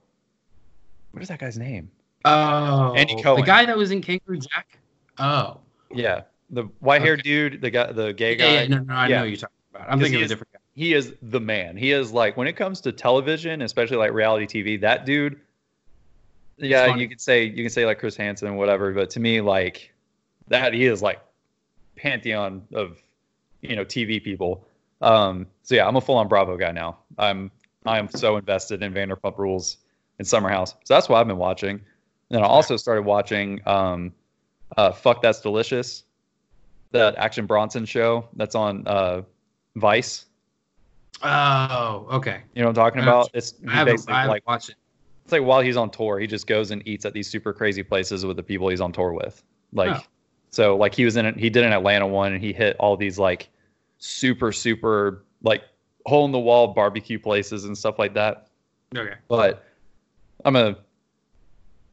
[1.12, 1.92] What is that guy's name?
[2.26, 3.42] oh Andy Cohen.
[3.42, 4.78] the guy that was in kangaroo jack
[5.20, 5.60] oh
[5.94, 7.30] Yeah, the white-haired Okay.
[7.30, 8.46] dude, the guy, the gay guy.
[8.54, 9.18] yeah, yeah no no i Yeah.
[9.20, 11.76] know you're talking about i'm thinking of a is- different guy He is the man.
[11.78, 14.80] He is like when it comes to television, especially like reality TV.
[14.80, 15.40] That dude.
[16.58, 19.42] Yeah, you could say you can say like Chris Hansen and whatever, but to me,
[19.42, 19.92] like
[20.48, 21.20] that he is like
[21.96, 23.02] pantheon of
[23.62, 24.66] you know TV people.
[25.02, 27.00] Um, so yeah, I'm a full-on Bravo guy now.
[27.18, 27.52] I'm
[27.86, 29.78] I am so invested in Vanderpump Rules
[30.20, 30.76] and Summer House.
[30.86, 31.72] So that's what I've been watching.
[31.72, 31.82] And
[32.30, 34.14] then I also started watching um,
[34.78, 36.04] uh, Fuck That's Delicious,
[36.92, 39.22] that Action Bronson show that's on uh,
[39.76, 40.26] Vice.
[41.24, 43.30] oh okay You know what I'm talking about?
[43.34, 44.76] It's i haven't, basically I haven't like watched it
[45.24, 47.84] it's like while he's on tour, he just goes and eats at these super crazy
[47.84, 49.42] places with the people he's on tour with.
[49.72, 50.06] Like Oh.
[50.50, 52.98] so like he was in it he did an Atlanta one and he hit all
[52.98, 53.50] these like
[54.00, 55.64] super super like
[56.06, 58.48] hole in the wall barbecue places and stuff like that.
[58.96, 59.14] Okay.
[59.28, 59.66] But
[60.44, 60.76] I'm a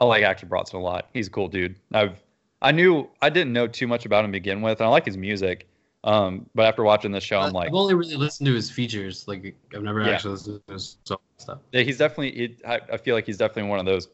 [0.00, 1.08] I like Action Bronson a lot.
[1.12, 1.76] He's a cool dude.
[1.92, 2.20] I've
[2.60, 5.06] I knew I didn't know too much about him to begin with, and I like
[5.06, 5.68] his music.
[6.04, 9.26] Um, but after watching this show, I'm like, I've only really listened to his features.
[9.26, 10.12] Like I've never Yeah.
[10.12, 11.58] actually listened to his stuff.
[11.72, 12.32] yeah, he's definitely.
[12.32, 14.08] He, I, I feel like he's definitely one of those,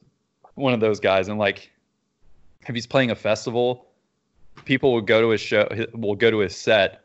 [0.54, 1.28] one of those guys.
[1.28, 1.70] And like,
[2.66, 3.86] if he's playing a festival,
[4.64, 7.04] people will go to his show, will go to his set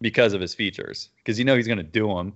[0.00, 2.32] because of his features, because you know he's gonna do them.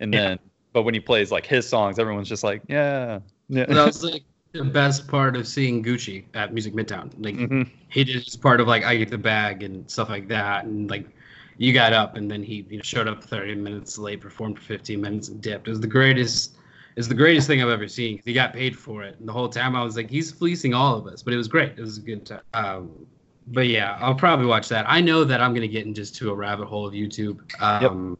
[0.00, 0.28] And Yeah.
[0.28, 0.38] then,
[0.72, 3.64] but when he plays like his songs, everyone's just like, yeah, yeah.
[3.66, 7.12] that was like the best part of seeing Gucci at Music Midtown.
[7.18, 7.68] Like Mhm.
[7.88, 10.90] he did his part of like I get the bag and stuff like that, and
[10.90, 11.06] like
[11.58, 14.64] you got up and then he you know, showed up 30 minutes late, performed for
[14.64, 15.66] 15 minutes and dipped.
[15.66, 16.56] It was the greatest.
[16.96, 18.20] It's the greatest thing I've ever seen.
[18.24, 19.16] he got paid for it.
[19.20, 21.46] And the whole time I was like, he's fleecing all of us, but it was
[21.46, 21.72] great.
[21.76, 22.40] It was a good time.
[22.54, 22.90] Um,
[23.48, 24.84] but yeah, I'll probably watch that.
[24.88, 27.38] I know that I'm gonna get into to a rabbit hole of YouTube.
[27.62, 28.18] Um,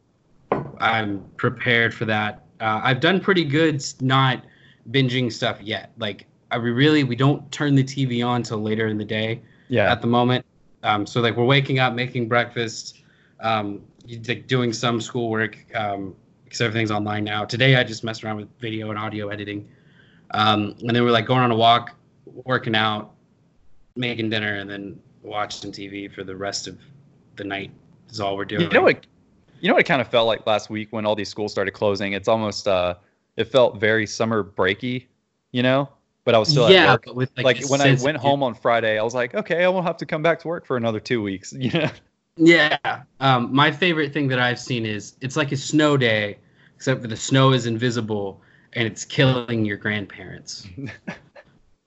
[0.80, 2.44] I'm prepared for that.
[2.60, 4.44] Uh, I've done pretty good not
[4.90, 5.92] binging stuff yet.
[5.98, 9.90] Like we really we don't turn the TV on till later in the day yeah,
[9.90, 10.44] at the moment.
[10.82, 13.02] Um, so like we're waking up, making breakfast,
[13.40, 13.82] um,
[14.26, 17.44] like doing some schoolwork um, because everything's online now.
[17.44, 19.68] Today I just messed around with video and audio editing,
[20.30, 21.94] um, and then we're like going on a walk,
[22.26, 23.14] working out,
[23.96, 26.78] making dinner, and then watching TV for the rest of
[27.36, 27.70] the night.
[28.10, 28.62] Is all we're doing.
[28.62, 29.06] You know what?
[29.60, 31.72] You know what it kind of felt like last week when all these schools started
[31.72, 32.12] closing.
[32.12, 32.94] It's almost uh,
[33.38, 35.06] it felt very summer breaky,
[35.52, 35.88] you know.
[36.24, 37.04] But I was still yeah, at work.
[37.06, 39.68] but with like, Like, when I went home on Friday, I was like, okay, I
[39.68, 41.52] won't have to come back to work for another two weeks.
[41.58, 41.90] You know?
[42.36, 43.02] Yeah.
[43.18, 46.38] Um, my favorite thing that I've seen is it's like a snow day,
[46.76, 48.42] except for the snow is invisible
[48.74, 50.66] and it's killing your grandparents.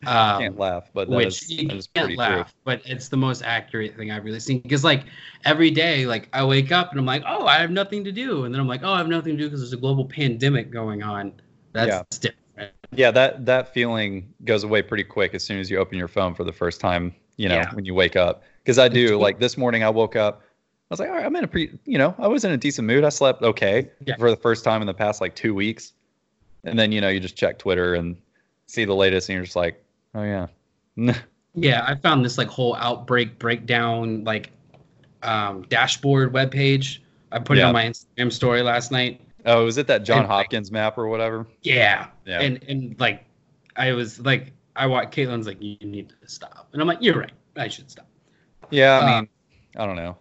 [0.07, 4.11] Um, Can't laugh, but which is, you can't laugh, but it's the most accurate thing
[4.11, 4.59] I've really seen.
[4.59, 5.03] Because like
[5.45, 8.45] every day, like I wake up and I'm like, oh, I have nothing to do,
[8.45, 10.71] and then I'm like, oh, I have nothing to do because there's a global pandemic
[10.71, 11.33] going on.
[11.73, 12.39] That's different.
[12.93, 16.33] Yeah, that that feeling goes away pretty quick as soon as you open your phone
[16.33, 17.13] for the first time.
[17.37, 17.73] You know, Yeah.
[17.73, 18.43] when you wake up.
[18.63, 19.17] Because I do.
[19.19, 20.41] Like this morning, I woke up.
[20.43, 21.77] I was like, all right, I'm in a pretty.
[21.85, 23.03] You know, I was in a decent mood.
[23.03, 24.15] I slept okay Yeah.
[24.17, 25.93] for the first time in the past like two weeks.
[26.63, 28.17] And then you know you just check Twitter and
[28.67, 29.83] see the latest, and you're just like,
[30.15, 30.47] oh yeah.
[31.53, 34.51] Yeah, I found this like whole outbreak breakdown like
[35.21, 36.99] um, dashboard webpage.
[37.33, 39.19] I put it on my Instagram story last night.
[39.45, 41.45] Oh, is it that John And, like- Hopkins map or whatever?
[41.61, 42.07] Yeah.
[42.25, 42.39] Yeah.
[42.39, 43.25] And and like
[43.75, 46.69] I was like I watched Caitlin's like you need to stop.
[46.71, 47.33] And I'm like, you're right.
[47.57, 48.07] I should stop.
[48.69, 49.29] Yeah, I Uh, mean,
[49.75, 50.17] I don't know.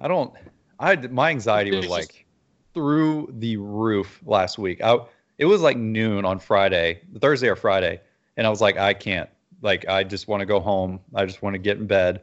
[0.00, 0.32] I don't.
[0.78, 2.26] I my anxiety was just- like
[2.74, 4.80] through the roof last week.
[4.84, 4.98] I
[5.38, 8.00] it was like noon on Friday, Thursday or Friday,
[8.40, 9.28] and I was like, I can't.
[9.60, 10.98] Like, I just want to go home.
[11.14, 12.22] I just want to get in bed,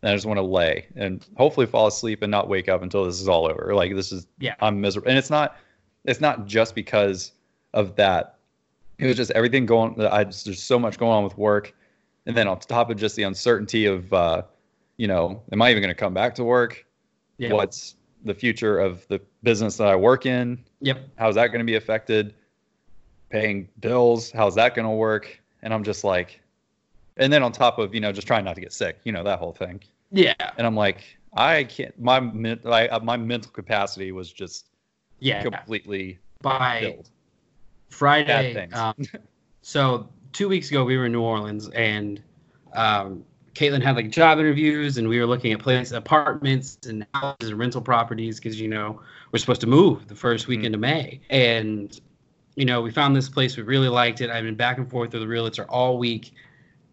[0.00, 3.04] and I just want to lay and hopefully fall asleep and not wake up until
[3.04, 3.74] this is all over.
[3.74, 4.54] Like, this is Yeah.
[4.60, 5.56] I'm miserable, and it's not.
[6.04, 7.32] It's not just because
[7.74, 8.36] of that.
[8.98, 10.00] It was just everything going.
[10.00, 11.74] I just, there's so much going on with work,
[12.26, 14.42] and then on top of just the uncertainty of, uh,
[14.98, 16.86] you know, am I even going to come back to work?
[17.38, 17.52] Yeah.
[17.52, 20.64] What's the future of the business that I work in?
[20.82, 21.08] Yep.
[21.16, 22.34] How's that going to be affected?
[23.30, 25.42] Paying bills, how's that going to work?
[25.66, 26.40] And I'm just like,
[27.16, 29.24] and then on top of you know just trying not to get sick, you know
[29.24, 29.80] that whole thing.
[30.12, 30.32] Yeah.
[30.56, 31.02] And I'm like,
[31.34, 31.98] I can't.
[32.00, 32.18] My
[32.64, 34.66] I, uh, my mental capacity was just
[35.18, 35.42] Yeah.
[35.42, 36.96] completely By filled.
[36.96, 37.08] Bad
[37.88, 38.54] Friday.
[38.54, 38.74] things.
[38.74, 38.94] Um,
[39.62, 42.22] so two weeks ago, we were in New Orleans, and
[42.74, 43.24] um,
[43.54, 47.58] Caitlin had like job interviews, and we were looking at place apartments and houses and
[47.58, 49.00] rental properties because you know
[49.32, 52.00] we're supposed to move the first weekend of May, and
[52.56, 54.30] you know we found this place we really liked it.
[54.30, 56.32] I've been back and forth with the realtor all week,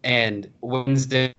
[0.04, 1.32] and Wednesday,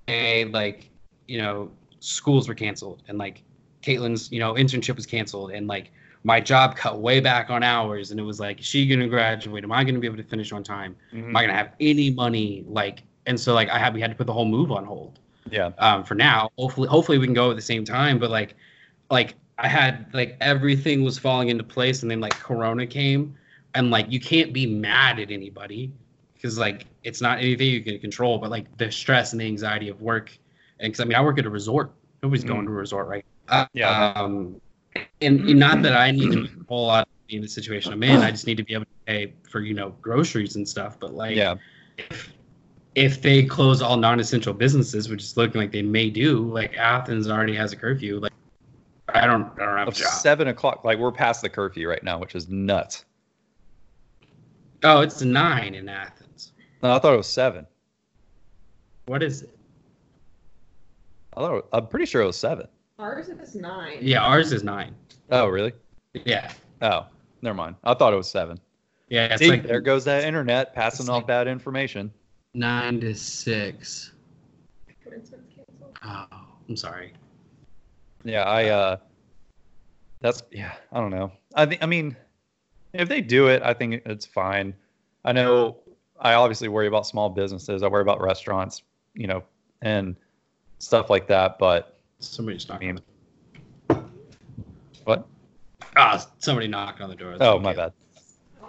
[0.51, 0.89] like
[1.27, 3.43] you know, schools were canceled, and like
[3.81, 5.91] Caitlin's you know internship was canceled, and like
[6.23, 8.09] my job cut way back on hours.
[8.11, 9.63] And it was like is she gonna graduate?
[9.63, 10.95] Am i gonna be able to finish on time?
[11.13, 12.65] Am i gonna have any money?
[12.67, 15.19] Like and so like i had we had to put the whole move on hold
[15.51, 15.71] Yeah.
[15.77, 16.49] um for now.
[16.57, 18.17] Hopefully hopefully we can go at the same time.
[18.17, 18.55] But like
[19.11, 22.01] like i had like everything was falling into place.
[22.01, 23.35] And then like corona came
[23.75, 25.91] and like you can't be mad at anybody
[26.33, 29.89] because like it's not anything you can control but like the stress and the anxiety
[29.89, 30.31] of work
[30.79, 31.91] and because i mean i work at a resort
[32.23, 32.47] nobody's Mm.
[32.47, 34.13] going to a resort right uh, Yeah.
[34.15, 34.59] um
[35.21, 38.21] and not that I need to whole lot in the situation I'm in.
[38.21, 40.97] I just need to be able to pay for you know groceries and stuff.
[41.01, 41.55] But like, Yeah.
[41.97, 42.33] if,
[42.95, 47.27] if they close all non-essential businesses, which is looking like they may do, like Athens
[47.29, 48.19] already has a curfew.
[48.19, 48.31] Like,
[49.09, 50.07] I don't, I don't have a job.
[50.07, 50.85] seven o'clock.
[50.85, 53.03] Like we're past the curfew right now, which is nuts.
[54.85, 56.53] Oh, it's nine in Athens.
[56.83, 57.65] No, I thought it was seven.
[59.07, 59.49] What is it?
[61.35, 62.67] I thought it- I'm pretty sure it was seven.
[62.99, 63.97] Ours is nine.
[64.01, 64.95] Yeah, ours is nine.
[65.31, 65.73] Oh, really?
[66.13, 67.07] Yeah, Oh,
[67.41, 67.75] Never mind.
[67.83, 68.59] I thought it was seven.
[69.09, 72.11] Yeah, it's See, like there goes that internet passing it's off like- bad information.
[72.53, 74.13] nine to six.
[75.03, 75.99] When canceled.
[76.03, 76.25] Oh,
[76.69, 77.13] I'm sorry.
[78.23, 78.97] Yeah, I uh
[80.21, 81.31] that's yeah, I don't know.
[81.55, 82.15] I think I mean
[82.99, 84.73] if they do it, I think it's fine.
[85.23, 85.77] I know
[86.19, 87.83] I obviously worry about small businesses.
[87.83, 89.43] I worry about restaurants, you know,
[89.81, 90.15] and
[90.79, 92.99] stuff like that, but Somebody's I knocking.
[93.89, 94.03] mean
[95.03, 95.27] what?
[95.95, 97.33] Ah, somebody knocked on the door.
[97.33, 97.63] It's Oh, okay.
[97.63, 97.93] my bad.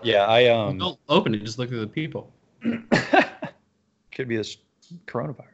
[0.02, 1.42] Yeah, I um Don't open it.
[1.44, 2.32] Just look at the people.
[4.12, 4.58] could be this
[5.06, 5.44] coronavirus.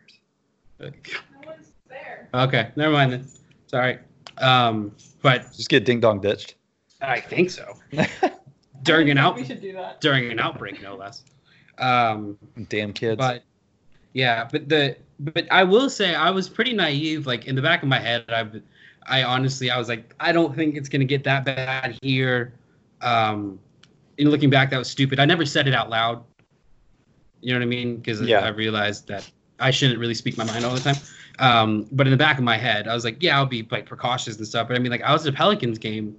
[0.81, 0.91] No
[1.47, 2.29] one's there.
[2.35, 3.29] Okay, never mind then.
[3.67, 3.99] Sorry.
[4.39, 6.57] Um, but Just get ding dong ditched.
[7.01, 7.77] I think so.
[8.83, 10.01] During an out We should do that.
[10.01, 11.25] during an outbreak, no less.
[11.79, 12.37] Um,
[12.69, 13.17] Damn kids.
[13.17, 13.43] but
[14.13, 17.27] yeah, but the but I will say I was pretty naive.
[17.27, 18.47] Like in the back of my head, I
[19.07, 22.53] I honestly I was like I don't think it's gonna get that bad here.
[23.01, 23.59] Um,
[24.19, 25.19] in looking back, that was stupid.
[25.19, 26.23] I never said it out loud.
[27.41, 27.97] You know what I mean?
[27.97, 28.41] Because Yeah.
[28.41, 31.03] I realized that I shouldn't really speak my mind all the time.
[31.39, 33.87] Um, but in the back of my head, I was like, yeah, I'll be like
[33.87, 34.69] precautious and stuff.
[34.69, 36.17] But I mean, like I was at a Pelicans game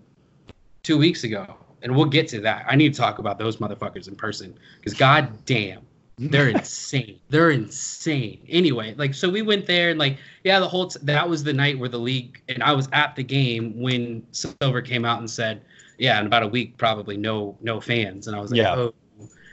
[0.81, 2.65] two weeks ago, and we'll get to that.
[2.67, 5.81] I need to talk about those motherfuckers in person because god damn,
[6.17, 7.19] they're insane.
[7.29, 8.45] They're insane.
[8.49, 11.53] Anyway, like so we went there and like yeah, the whole t- that was the
[11.53, 15.29] night where the league and I was at the game when Silver came out and
[15.29, 15.61] said,
[15.99, 18.75] yeah, in about a week probably no no fans, and I was like, Yeah.
[18.75, 18.93] oh.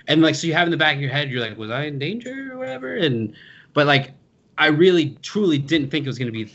[0.09, 1.85] And like so you have in the back of your head, you're like, was I
[1.85, 2.97] in danger or whatever?
[2.97, 3.35] And
[3.75, 4.12] but like
[4.59, 6.53] I really truly didn't think it was going to be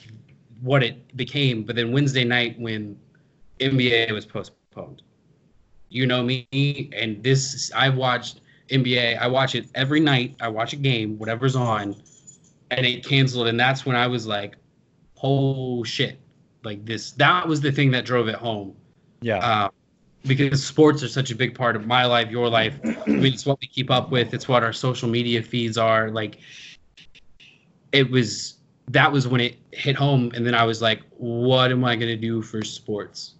[0.62, 1.64] what it became.
[1.64, 2.98] But then Wednesday night when
[3.60, 5.02] NBA was postponed,
[5.96, 9.18] you know me, and this I've watched NBA.
[9.18, 10.36] I watch it every night.
[10.42, 11.96] I watch a game, whatever's on,
[12.70, 13.48] and it canceled.
[13.48, 14.58] And that's when I was like,
[15.24, 16.20] "Oh shit!"
[16.64, 17.14] Like this.
[17.14, 18.76] That was the thing that drove it home.
[19.22, 19.38] yeah.
[19.38, 19.70] Uh,
[20.28, 22.74] because sports are such a big part of my life, your life.
[22.84, 24.34] I mean, it's what we keep up with.
[24.34, 26.10] It's what our social media feeds are.
[26.10, 26.40] Like,
[27.92, 28.56] it was
[28.90, 32.18] that was when it hit home, and then I was like, "What am I gonna
[32.18, 33.35] do for sports?"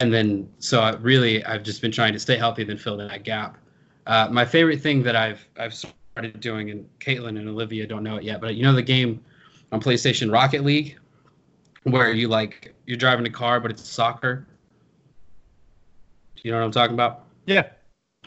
[0.00, 3.08] And then, so I really, I've just been trying to stay healthy, then fill in
[3.08, 3.58] that gap.
[4.06, 8.16] Uh, my favorite thing that I've I've started doing, and Caitlin and Olivia don't know
[8.16, 9.22] it yet, but you know the game
[9.72, 10.96] on PlayStation Rocket League,
[11.82, 14.46] where you like you're driving a car, but it's soccer.
[16.36, 17.24] Do you know what I'm talking about?
[17.46, 17.70] yeah.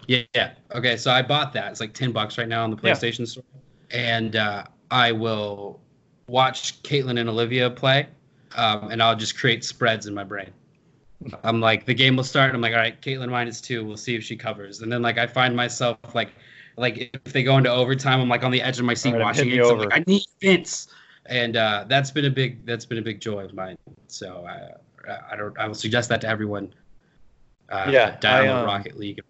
[0.08, 0.24] Yeah.
[0.36, 0.52] yeah.
[0.76, 0.98] Okay.
[0.98, 1.72] So I bought that.
[1.72, 2.92] It's like ten bucks right now on the Yeah.
[2.94, 3.44] PlayStation store,
[3.92, 5.80] and uh, I will
[6.28, 8.08] watch Caitlin and Olivia play,
[8.56, 10.52] um, and I'll just create spreads in my brain.
[11.44, 13.86] I'm like, the game will start, I'm like, all right, Caitlin minus two.
[13.86, 16.32] We'll see if she covers, and then like I find myself like,
[16.78, 19.22] like if they go into overtime, I'm like on the edge of my seat right,
[19.22, 19.52] watching it.
[19.52, 19.94] hitting So I'm like.
[20.00, 20.88] I need Vince,
[21.28, 23.78] and uh, that's been a big that's been a big joy of mine.
[24.08, 24.72] So I
[25.32, 26.74] I don't I will suggest that to everyone.
[27.70, 29.22] Uh, Yeah, download um, Rocket League.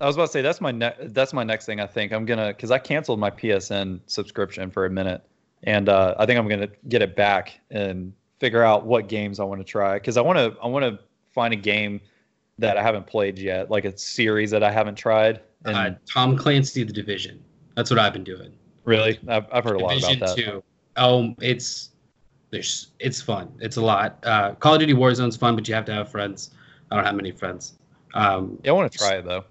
[0.00, 1.80] I was about to say that's my ne- that's my next thing.
[1.80, 5.22] I think I'm gonna because I canceled my PSN subscription for a minute,
[5.62, 8.12] and uh, I think I'm gonna get it back and
[8.44, 11.02] figure out what games I want to try because I want to I want to
[11.32, 11.98] find a game
[12.58, 15.40] that I haven't played yet, like a series that I haven't tried.
[15.64, 17.42] And uh, Tom Clancy, The Division.
[17.74, 18.52] That's what I've been doing.
[18.84, 20.44] really, I've, I've heard a lot Division about that.
[20.44, 20.62] Two.
[20.98, 21.92] Oh, it's
[22.50, 23.50] there's it's fun.
[23.60, 24.18] It's a lot.
[24.22, 26.50] Uh, Call of Duty Warzone's fun, but you have to have friends.
[26.90, 27.78] I don't have many friends.
[28.12, 29.44] Um, Yeah, I want to try it though.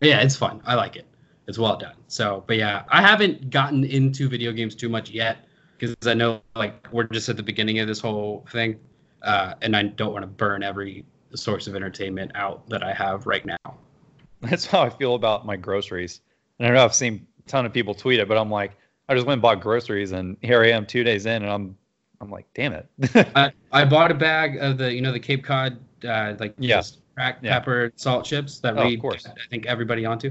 [0.00, 0.62] yeah, it's fun.
[0.64, 1.06] I like it.
[1.46, 1.96] It's well done.
[2.06, 5.44] So, but yeah, I haven't gotten into video games too much yet
[5.90, 8.78] because I know like we're just at the beginning of this whole thing,
[9.22, 13.26] uh, and I don't want to burn every source of entertainment out that I have
[13.26, 13.56] right now.
[14.40, 16.20] That's how I feel about my groceries.
[16.58, 18.72] And I know I've seen a ton of people tweet it, but I'm like,
[19.08, 21.76] I just went and bought groceries, and here I am two days in, and I'm,
[22.20, 22.88] I'm like, damn it.
[23.34, 26.76] I, I bought a bag of the you know the Cape Cod uh, like Yeah.
[26.78, 27.58] just cracked Yeah.
[27.58, 29.26] pepper salt chips that Oh, of we course.
[29.26, 30.30] I think everybody onto.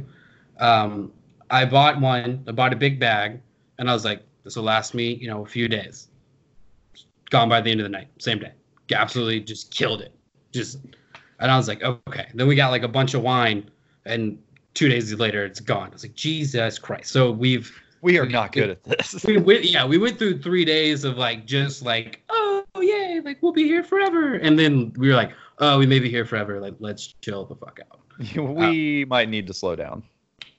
[0.59, 1.11] Um,
[1.49, 2.43] I bought one.
[2.47, 3.41] I bought a big bag,
[3.77, 6.07] and I was like, this will last me you know a few days.
[7.29, 8.51] Gone by the end of the night, same day.
[8.93, 10.13] Absolutely just killed it.
[10.51, 10.79] Just
[11.39, 12.27] and I was like, okay.
[12.33, 13.69] Then we got like a bunch of wine,
[14.05, 14.37] and
[14.73, 15.89] two days later it's gone.
[15.89, 17.11] I was like, Jesus Christ.
[17.11, 19.23] So we've we are not good at this.
[19.27, 23.41] we went yeah we went through three days of like just like oh yay like
[23.41, 26.59] we'll be here forever and then we were like oh we may be here forever
[26.59, 28.01] like let's chill the fuck out
[28.35, 30.03] we might need to slow down.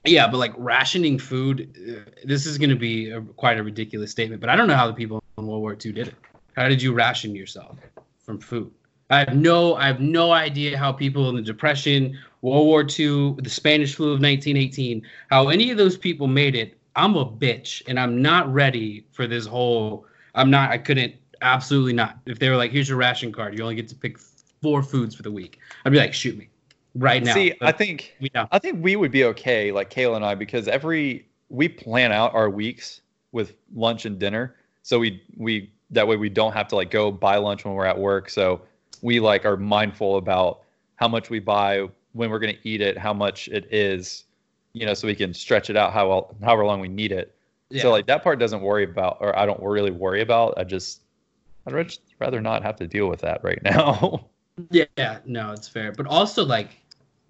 [0.05, 4.11] Yeah but like rationing food uh, this is going to be a, quite a ridiculous
[4.11, 6.15] statement but i don't know how the people in world war ii did it.
[6.55, 7.77] How did you ration yourself
[8.23, 8.71] from food?
[9.09, 13.35] I have no i have no idea how people in the depression world war ii
[13.41, 16.77] the spanish flu of 1918 how any of those people made it.
[16.95, 21.93] I'm a bitch and i'm not ready for this whole i'm not i couldn't absolutely
[21.93, 22.17] not.
[22.25, 23.57] If they were like here's your ration card.
[23.57, 24.17] You only get to pick
[24.61, 25.59] four foods for the week.
[25.83, 26.49] I'd be like shoot me
[26.95, 27.33] right now.
[27.33, 28.31] See, but I think we.
[28.33, 32.33] I think we would be okay, like Kayla and I, because every we plan out
[32.33, 36.75] our weeks with lunch and dinner, so we we that way we don't have to
[36.75, 38.29] like go buy lunch when we're at work.
[38.29, 38.61] So
[39.01, 40.61] we like are mindful about
[40.95, 44.23] how much we buy, when we're gonna eat it, how much it is,
[44.73, 47.35] you know, so we can stretch it out how however long we need it.
[47.69, 47.81] Yeah.
[47.81, 50.55] So like that part doesn't worry about, or I don't really worry about.
[50.57, 51.01] I just
[51.67, 54.27] I'd rather not have to deal with that right now.
[54.69, 55.91] Yeah, no, it's fair.
[55.91, 56.77] But also like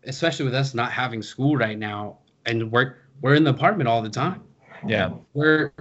[0.07, 4.01] especially with us not having school right now and we're we're in the apartment all
[4.01, 4.41] the time.
[4.87, 5.09] yeah.
[5.33, 5.71] We're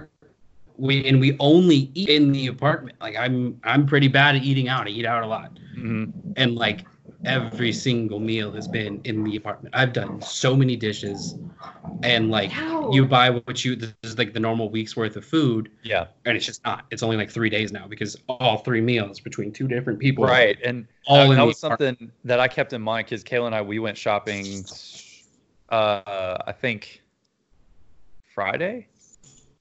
[0.77, 2.97] we and we only eat in the apartment.
[2.99, 4.87] Like I'm I'm pretty bad at eating out.
[4.87, 5.57] I eat out a lot.
[5.75, 6.05] hmm
[6.35, 6.85] And like
[7.25, 9.73] every single meal has been in the apartment.
[9.77, 11.35] I've done so many dishes
[12.03, 12.91] and like Ow.
[12.91, 16.07] you buy what you this is like the normal week's worth of food Yeah.
[16.25, 16.85] and it's just not.
[16.91, 20.23] It's only like 3 days now because all three meals between two different people.
[20.25, 20.57] Right.
[20.63, 21.99] And All that, in that was apartment.
[21.99, 24.63] something that I kept in mind because Kayla and I we went shopping.
[25.69, 27.01] Uh, I think
[28.33, 28.87] Friday.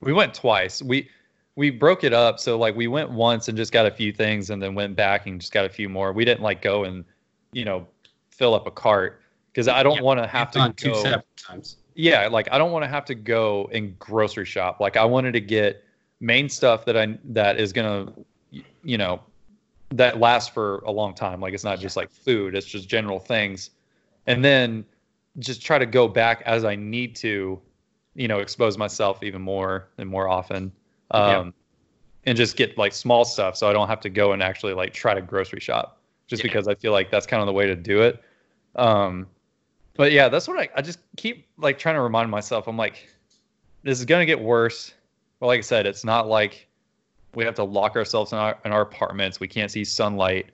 [0.00, 0.82] We went twice.
[0.82, 1.08] We
[1.56, 4.50] we broke it up so like we went once and just got a few things
[4.50, 6.12] and then went back and just got a few more.
[6.12, 7.04] We didn't like go and
[7.54, 7.86] you know
[8.30, 9.20] fill up a cart
[9.52, 11.02] because I don't Yeah, want to have to on two go.
[11.02, 11.76] separate times.
[11.94, 14.80] Yeah, like I don't want to have to go and grocery shop.
[14.80, 15.84] Like I wanted to get
[16.20, 18.12] main stuff that I that is gonna,
[18.82, 19.20] you know,
[19.90, 21.40] that lasts for a long time.
[21.40, 23.70] Like it's not just like food; it's just general things,
[24.26, 24.84] and then
[25.38, 27.60] just try to go back as I need to,
[28.14, 30.72] you know, expose myself even more and more often,
[31.12, 31.50] um, Yeah.
[32.26, 34.92] and just get like small stuff so I don't have to go and actually like
[34.92, 36.00] try to grocery shop.
[36.26, 36.48] Just Yeah.
[36.48, 38.22] because I feel like that's kind of the way to do it.
[38.76, 39.26] Um,
[39.96, 42.66] but yeah, that's what I, I just keep like trying to remind myself.
[42.66, 43.08] I'm like,
[43.82, 44.94] this is gonna get worse.
[45.40, 46.66] But like I said, it's not like
[47.34, 49.40] we have to lock ourselves in our in our apartments.
[49.40, 50.50] We can't see sunlight.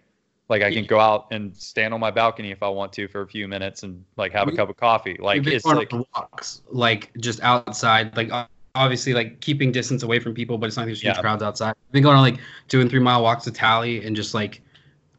[0.48, 3.20] Like I can go out and stand on my balcony if I want to for
[3.20, 5.16] a few minutes and like have a We- cup of coffee.
[5.20, 8.30] Like it's like walks, like just outside, like
[8.74, 11.20] obviously like keeping distance away from people, but it's not like there's huge Yeah.
[11.20, 11.74] crowds outside.
[11.88, 14.60] We've been going on like two and three mile walks to Tally and just like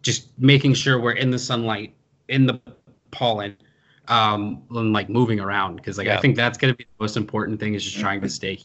[0.01, 1.93] just making sure we're in the sunlight,
[2.27, 2.59] in the
[3.11, 3.55] pollen,
[4.07, 7.59] um, and like moving around because like I think that's gonna be the most important
[7.59, 8.59] thing is just trying to stay.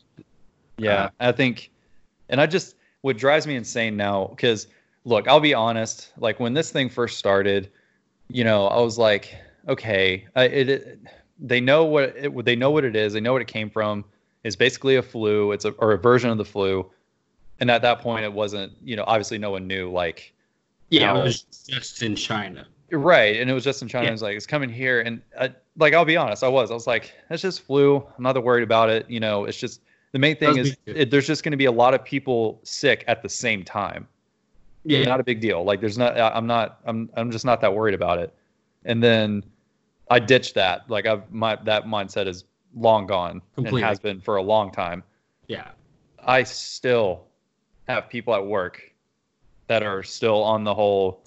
[0.78, 1.70] Yeah, Uh, I think,
[2.28, 4.66] and I just what drives me insane now because
[5.04, 6.12] look, I'll be honest.
[6.18, 7.70] Like when this thing first started,
[8.28, 9.34] you know, I was like,
[9.68, 10.98] okay, I, it, it
[11.38, 13.12] they know what it, they know what it is.
[13.12, 14.04] They know what it came from.
[14.44, 15.52] It's basically a flu.
[15.52, 16.90] It's a or a version of the flu.
[17.58, 18.72] And at that point, it wasn't.
[18.82, 19.90] You know, obviously, no one knew.
[19.90, 20.34] Like,
[20.90, 22.66] Yeah, it was just in China.
[22.90, 23.36] right?
[23.40, 24.04] And it was just in China.
[24.04, 24.10] Yeah.
[24.10, 26.70] It was like it's coming here, and I, like I'll be honest, I was.
[26.70, 27.96] I was like, it's just flu.
[28.16, 29.08] I'm not that worried about it.
[29.10, 29.80] You know, it's just
[30.12, 33.04] the main thing is it, there's just going to be a lot of people sick
[33.08, 34.06] at the same time.
[34.84, 35.64] Yeah, Not a big deal.
[35.64, 36.16] Like there's not.
[36.18, 36.80] I'm not.
[36.84, 37.10] I'm.
[37.16, 38.32] I'm just not that worried about it.
[38.84, 39.42] And then
[40.08, 40.88] I ditched that.
[40.88, 42.44] Like I've my that mindset is
[42.76, 43.82] long gone Completely.
[43.82, 45.02] and has been for a long time.
[45.48, 45.70] yeah.
[46.28, 47.24] I still
[47.86, 48.92] have people at work
[49.68, 51.22] that are still on the whole.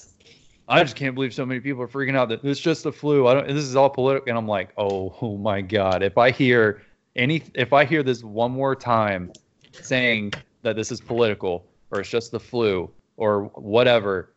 [0.68, 3.28] I just can't believe so many people are freaking out that it's just the flu.
[3.28, 3.48] I don't.
[3.48, 6.04] This is all political, and I'm like, oh, oh my god!
[6.04, 6.84] If I hear
[7.16, 9.32] any, if I hear this one more time,
[9.72, 14.34] saying that this is political or it's just the flu or whatever,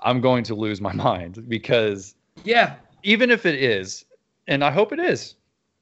[0.00, 2.76] I'm going to lose my mind because Yeah.
[3.02, 4.06] even if it is,
[4.48, 5.34] and I hope it is,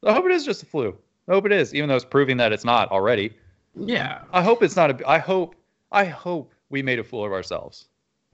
[0.05, 0.97] I hope it is just the flu.
[1.29, 3.33] I hope it is, even though it's proving that it's not already.
[3.77, 4.23] Yeah.
[4.33, 5.09] I hope it's not a.
[5.09, 5.55] I hope.
[5.93, 7.87] I hope we made a fool of ourselves.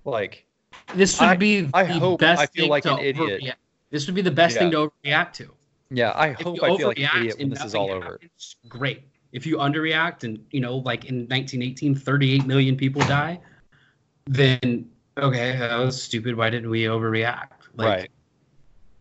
[0.04, 0.46] Like,
[0.94, 3.42] This would I- be I the hope best I feel like an idiot.
[3.42, 3.54] overreact-
[3.90, 5.52] This would be the best thing to overreact to.
[5.90, 8.12] yeah, I If hope I feel like an idiot when this is all over.
[8.12, 9.02] happens, Great.
[9.32, 13.40] If you underreact and you know, like in 1918, 38 million people die,
[14.26, 16.34] then okay, that was stupid.
[16.36, 17.48] Why didn't we overreact?
[17.76, 18.10] Like, right.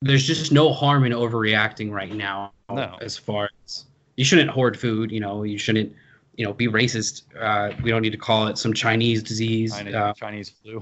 [0.01, 2.51] There's just no harm in overreacting right now.
[2.69, 2.97] No.
[3.01, 3.85] As far as
[4.15, 5.11] you shouldn't hoard food.
[5.11, 5.93] You know, you shouldn't.
[6.37, 7.23] You know, be racist.
[7.39, 9.73] Uh, we don't need to call it some Chinese disease.
[9.75, 10.81] Chinese, Uh, Chinese flu.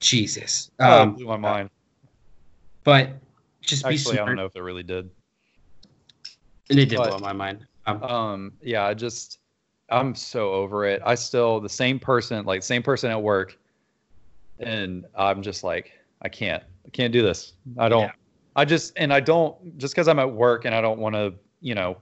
[0.00, 0.70] Jesus.
[0.78, 1.70] Oh, Um, it blew my mind.
[2.84, 3.10] but
[3.62, 5.10] just be Actually, I don't know if it really did.
[6.70, 7.66] And it did But- blow my mind.
[7.86, 9.38] Um, Um, yeah, I just,
[9.88, 11.00] I'm so over it.
[11.04, 13.58] I still the same person, like same person at work,
[14.58, 17.54] and I'm just like, I can't, I can't do this.
[17.78, 18.02] I don't.
[18.02, 18.12] Yeah.
[18.56, 21.34] I just, and I don't, just because I'm at work and I don't want to,
[21.60, 21.98] you know,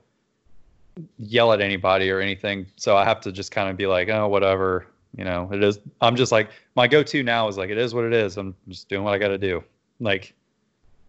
[1.18, 2.66] yell at anybody or anything.
[2.76, 4.86] So I have to just kind of be like, oh, whatever.
[5.16, 5.78] You know, it is.
[6.01, 8.36] I'm just like, my go-to now is like, it is what it is.
[8.36, 9.62] I'm just doing what I got to do.
[10.01, 10.34] Like,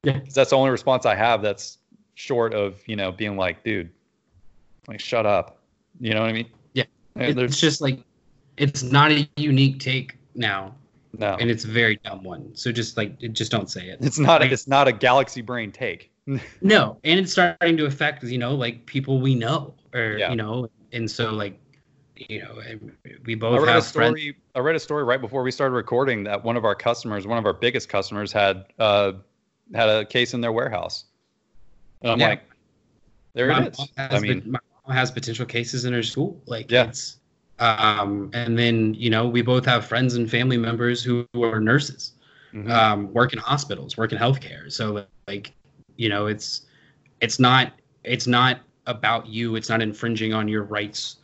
[0.03, 0.19] Yeah.
[0.33, 1.41] that's the only response I have.
[1.41, 1.79] That's
[2.13, 3.89] short of you know being like, dude,
[4.87, 5.59] like shut up.
[5.99, 6.49] You know what I mean?
[6.73, 6.83] Yeah.
[7.15, 7.99] There's- it's just like
[8.57, 10.75] it's not a unique take now
[11.19, 12.55] No, and it's a very dumb one.
[12.55, 13.99] So just like just don't say it.
[14.01, 14.41] it's not.
[14.43, 16.11] It's not a galaxy brain take.
[16.61, 20.31] No, and it's starting to affect you know like people we know or Yeah.
[20.31, 21.59] you know, and so like
[22.15, 22.55] you know
[23.25, 24.19] we I both read a have friends.
[24.55, 27.37] I read a story right before we started recording that one of our customers, one
[27.37, 29.11] of our biggest customers, had uh,
[29.73, 31.05] had a case in their warehouse.
[32.01, 32.29] And I'm Yeah.
[32.29, 32.41] like,
[33.33, 33.89] there my it is.
[33.97, 36.41] I mean, my mom has potential cases in her school.
[36.47, 36.85] Like Yeah.
[36.85, 37.17] it's
[37.59, 41.59] um and then you know we both have friends and family members who, who are
[41.59, 42.13] nurses.
[42.53, 42.69] mhm.
[42.71, 44.71] um, work in hospitals, work in healthcare.
[44.71, 45.53] So like,
[45.97, 46.61] you know, it's
[47.21, 49.55] it's not it's not about you.
[49.55, 51.17] It's not infringing on your rights.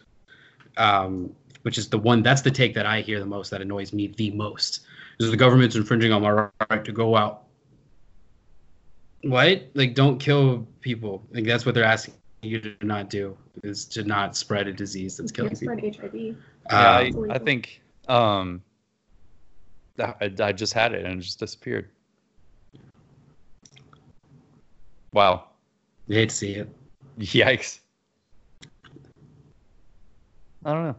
[0.78, 3.94] Um, which is the one that's the take that I hear the most that annoys
[3.94, 4.82] me the most
[5.20, 7.44] is the government's infringing on my right to go out.
[9.24, 9.70] What?
[9.76, 11.24] Like, don't kill people.
[11.32, 15.18] Like that's what they're asking you to not do is to not spread a disease
[15.18, 15.78] that's killing Can't people.
[15.78, 16.36] spread HIV.
[16.72, 18.62] yeah, Um, I, I think um,
[20.00, 21.89] I, I just had it and it just disappeared.
[25.14, 25.46] Wow.
[26.08, 26.70] you hate to see it.
[27.20, 27.80] Yikes.
[30.66, 30.96] I don't know.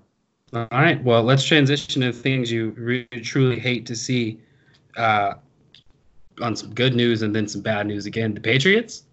[0.70, 1.02] All right.
[1.02, 4.40] Well, let's transition to things you really truly hate to see.
[4.96, 5.34] Uh,
[6.40, 8.34] on some good news and then some bad news again.
[8.34, 9.04] The Patriots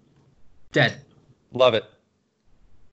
[0.72, 1.02] dead.
[1.54, 1.84] Love it.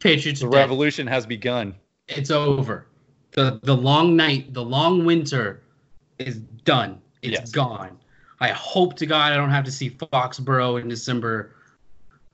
[0.01, 0.57] Patriots The dead.
[0.59, 1.75] revolution has begun.
[2.09, 2.87] It's over.
[3.33, 5.63] the The long night, the long winter,
[6.19, 7.01] is done.
[7.23, 7.51] It's Yes.
[7.51, 7.99] gone.
[8.41, 11.55] I hope to God I don't have to see Foxborough in December,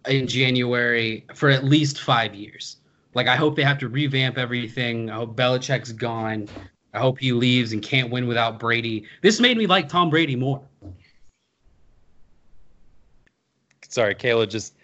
[0.08, 2.76] in January for at least five years.
[3.14, 5.10] Like I hope they have to revamp everything.
[5.10, 6.48] I hope Belichick's gone.
[6.94, 9.04] I hope he leaves and can't win without Brady.
[9.22, 10.62] This made me like Tom Brady more.
[13.88, 14.74] Sorry, Kayla just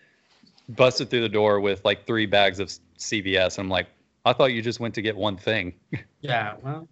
[0.68, 3.58] busted through the door with like three bags of CVS.
[3.58, 3.86] And I'm like,
[4.24, 5.74] I thought you just went to get one thing.
[6.20, 6.88] Yeah, well,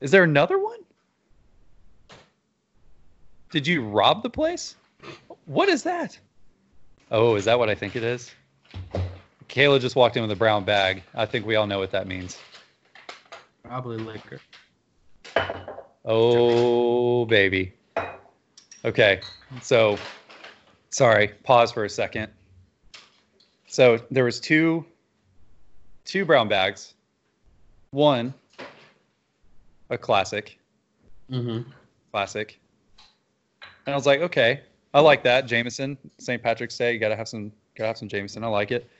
[0.00, 0.78] Is there another one?
[3.50, 4.76] Did you rob the place?
[5.44, 6.18] What is that?
[7.10, 8.30] Oh, is that what I think it is?
[9.50, 11.02] Kayla just walked in with a brown bag.
[11.14, 12.38] I think we all know what that means.
[13.62, 14.40] probably liquor.
[16.04, 17.74] Oh, baby.
[18.84, 19.20] Okay.
[19.60, 19.98] So,
[20.88, 22.32] sorry, pause for a second.
[23.72, 24.84] So, there was two
[26.04, 26.94] two brown bags.
[27.92, 28.34] One
[29.90, 30.58] a classic,
[31.30, 31.70] Mm-hmm.
[32.12, 32.58] classic.
[33.86, 34.62] And I was like, okay,
[34.92, 35.46] I like that.
[35.46, 36.42] Jameson, St.
[36.42, 38.42] Patrick's Day, you got to have some got to have some Jameson.
[38.42, 38.90] I like it.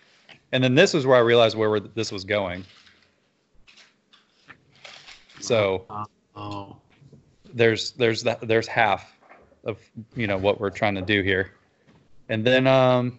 [0.52, 2.64] And then this was where I realized where we're- this was going.
[5.40, 5.84] So,
[6.36, 6.76] Oh,
[7.52, 9.16] there's there's that there's half
[9.64, 9.78] of
[10.14, 11.50] you know what we're trying to do here
[12.28, 13.18] and then um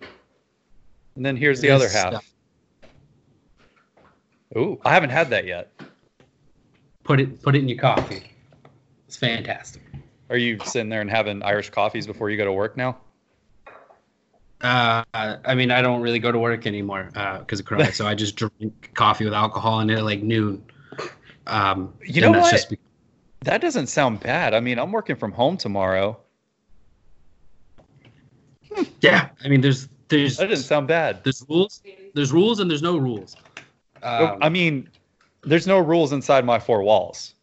[1.22, 2.34] and then here's the other half stuff.
[4.58, 5.72] Ooh, i haven't had that yet
[7.04, 8.24] put it put it in your coffee.
[9.08, 9.84] It's fantastic.
[10.32, 12.98] are you sitting there and having irish coffees before you go to work now
[14.62, 17.10] Uh, I mean, I don't really go to work anymore
[17.40, 20.64] because of Corona, so I just drink coffee with alcohol in it at like noon.
[21.46, 22.66] Um, You know what?
[23.42, 26.20] That doesn't sound bad i mean i'm working from home tomorrow
[29.02, 29.88] yeah, I mean, there's
[30.18, 31.84] there's that doesn't sound bad there's rules,
[32.14, 33.36] there's rules, and there's no rules.
[34.04, 34.90] Um, i mean
[35.44, 37.36] there's no rules inside my four walls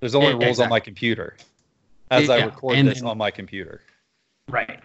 [0.00, 1.36] there's only Yeah, rules on my computer
[2.10, 3.80] as i record and this on my computer
[4.50, 4.80] right.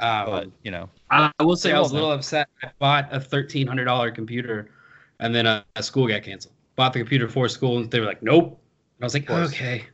[0.00, 2.48] Um, but you know I I will say I was a little upset.
[2.64, 4.70] I bought a thirteen hundred dollar computer,
[5.20, 6.54] and then a, a school got canceled.
[6.74, 8.58] Bought the computer for school, and they were like, "Nope."
[8.96, 9.86] And I was like, "Okay,"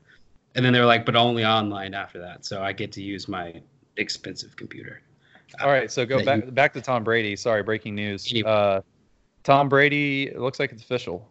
[0.55, 3.29] and then they were like, "But only online after that." So I get to use
[3.29, 3.61] my
[3.97, 5.03] expensive computer.
[5.61, 7.35] All right, so go that back you- back to Tom Brady.
[7.37, 8.33] Sorry, breaking news.
[8.45, 8.81] Uh,
[9.45, 11.29] Tom Brady it looks like it's official.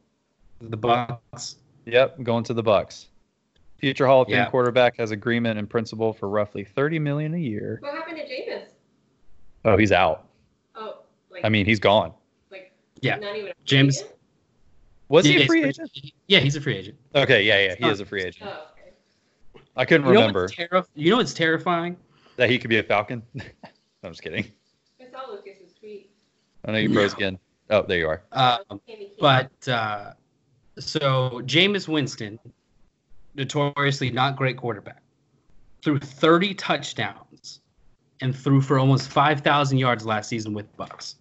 [0.62, 1.58] The Bucks.
[1.86, 3.08] Yep, going to the Bucks.
[3.78, 4.50] Future Hall of Fame Yeah.
[4.50, 7.78] quarterback has agreement in principle for roughly thirty million a year.
[7.82, 8.64] What happened to Jameis?
[9.66, 10.28] Oh, he's out.
[10.76, 11.00] Oh,
[11.30, 12.12] like I mean, he's gone.
[12.52, 13.18] like Yeah.
[13.18, 14.14] not even James- agent?
[15.10, 15.92] Was Yeah, he a free agent?
[16.28, 16.98] Yeah, he's a free agent.
[17.16, 18.50] Okay, yeah, yeah, he is a free agent.
[18.52, 18.92] Oh, okay.
[19.78, 21.96] I couldn't You know remember what's terri- you know what's terrifying?
[22.36, 23.22] that he could be a Falcon.
[24.08, 24.50] I'm just kidding.
[25.02, 26.10] I saw Lucas's tweet.
[26.66, 27.38] I know you froze again.
[27.70, 28.24] Oh, there you are.
[28.34, 29.10] Candy cane.
[29.20, 30.14] but uh,
[30.80, 32.40] so Jameis Winston,
[33.36, 35.02] notoriously not great quarterback,
[35.84, 37.60] threw 30 touchdowns
[38.22, 41.16] and threw for almost 5,000 yards last season with Bucks.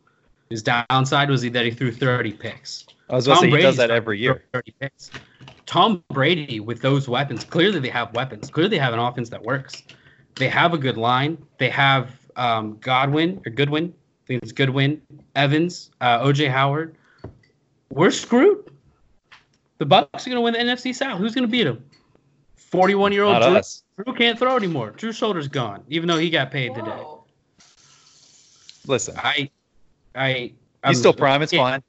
[0.49, 2.87] His downside was that he threw 30 picks.
[3.11, 4.45] I was going to say he does that every year.
[4.53, 5.11] 30 picks.
[5.67, 8.49] Tom Brady with those weapons, clearly they have weapons.
[8.49, 9.83] Clearly they have an offense that works.
[10.37, 11.39] They have a good line.
[11.59, 13.93] They have um, Godwin or Goodwin.
[13.95, 15.01] I think it's Goodwin,
[15.35, 16.97] Evans, uh, OJ Howard.
[17.91, 18.71] We're screwed.
[19.79, 21.19] The Bucks are going to win the NFC South.
[21.19, 21.85] Who's going to beat them?
[22.57, 24.05] 41 year old Drew.
[24.05, 24.91] Drew can't throw anymore.
[24.91, 27.03] Drew Shoulder's gone, even though he got paid today.
[28.87, 29.51] Listen, I,
[30.15, 31.43] I, I'm, he's still prime.
[31.43, 31.83] It's fine.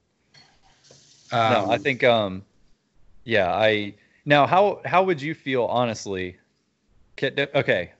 [1.31, 2.43] no, I um, think um,
[3.23, 3.93] yeah, I
[4.25, 6.37] now how how would you feel honestly?
[7.21, 7.91] Okay,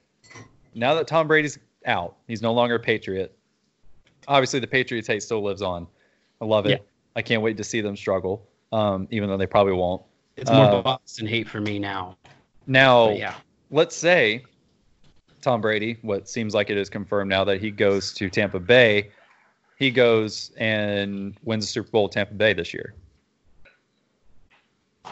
[0.73, 3.37] now that Tom Brady's out, he's no longer a Patriot.
[4.27, 5.87] Obviously, the Patriots hate still lives on.
[6.41, 6.69] I love it.
[6.71, 6.77] Yeah.
[7.15, 8.45] I can't wait to see them struggle.
[8.71, 10.01] Um, even though they probably won't.
[10.35, 12.17] it's more uh, Boston hate for me now.
[12.67, 13.33] Now, But yeah,
[13.71, 14.43] let's say
[15.41, 19.11] Tom Brady, what seems like it is confirmed now that he goes to Tampa Bay,
[19.79, 22.93] he goes and wins the Super Bowl Tampa Bay this year.
[25.05, 25.11] I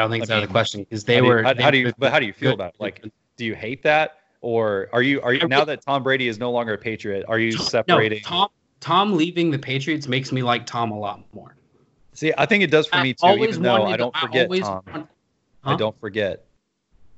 [0.00, 1.42] don't think it's I out of the question because they how do you- were.
[1.42, 2.80] how, how do you but how do you feel about it?
[2.80, 3.04] Like,
[3.36, 6.52] do you hate that, or are you are you now that Tom Brady is no
[6.52, 7.24] longer a Patriot?
[7.26, 8.22] Are you no, separating?
[8.22, 8.48] Tom.
[8.78, 11.56] Tom leaving the Patriots makes me like Tom a lot more.
[12.12, 13.26] See, I think it does for me too.
[13.26, 15.08] Even though wanted- I don't forget always Tom, want-
[15.64, 16.44] I don't forget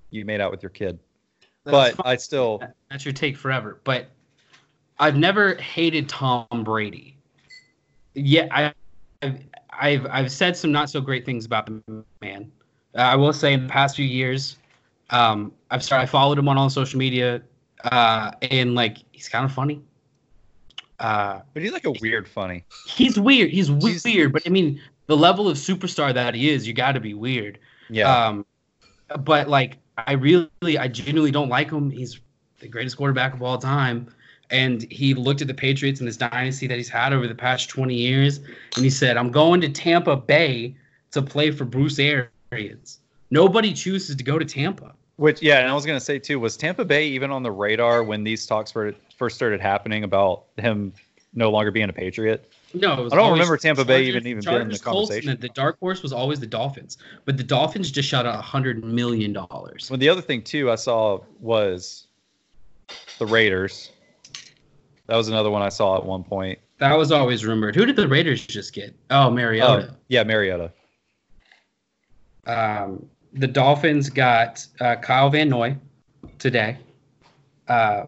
[0.09, 0.99] you made out with your kid,
[1.65, 2.13] That's but fine.
[2.13, 3.79] I still that's your take forever.
[3.85, 4.07] But
[4.99, 7.19] I've never hated Tom Brady.
[8.15, 8.73] Yeah, I,
[9.21, 12.51] I've, I've I've said some not so great things about the man.
[12.95, 14.57] Uh, I will say in the past few years,
[15.11, 16.03] um, I've started.
[16.05, 17.43] I followed him on all social media,
[17.85, 19.81] uh, and like he's kind of funny.
[21.01, 22.65] Uh, but he's like a weird funny.
[22.87, 23.51] he's weird.
[23.51, 26.93] He's He's- weird, but I mean, the level of superstar that he is, you got
[26.93, 27.59] to be weird.
[27.89, 28.45] Yeah, Um,
[29.21, 30.49] but like, I really,
[30.79, 31.91] I genuinely don't like him.
[31.91, 32.21] He's
[32.59, 34.13] the greatest quarterback of all time.
[34.51, 37.69] And he looked at the Patriots and this dynasty that he's had over the past
[37.69, 38.39] 20 years,
[38.77, 40.75] and he said, I'm going to Tampa Bay
[41.13, 42.99] to play for Bruce Arians.
[43.31, 44.95] Nobody chooses to go to Tampa.
[45.17, 48.05] Which yeah, and I was gonna say too, was Tampa Bay even on the radar
[48.05, 50.93] when these talks were, first started happening about him
[51.35, 52.53] no longer being a Patriot?
[52.73, 55.31] No, it was I don't remember Tampa Bay Chargers- even- even being in the conversation.
[55.31, 58.43] The, the dark horse was always the Dolphins, but the Dolphins just shot out a
[58.43, 59.91] hundred million dollars.
[59.91, 62.07] Well, the other thing too I saw was
[63.19, 63.91] the Raiders.
[65.09, 66.59] That was another one I saw at one point.
[66.79, 67.75] That was always rumored.
[67.75, 68.95] Who did the Raiders just get?
[69.11, 69.89] Oh, Mariota.
[69.91, 70.71] Oh, yeah, Mariota.
[72.47, 75.77] Um, the Dolphins got uh, Kyle Van Noy
[76.39, 76.79] today.
[77.69, 78.05] Uh,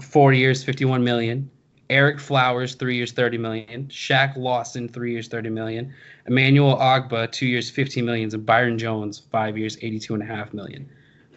[0.00, 1.50] four years, fifty-one million.
[1.88, 3.86] Ereck Flowers, three years, thirty million.
[3.86, 5.92] Shaq Lawson, three years, thirty million.
[6.26, 10.52] Emmanuel Ogbah, two years, fifteen millions, and Byron Jones, five years, eighty-two and a half
[10.52, 10.88] million.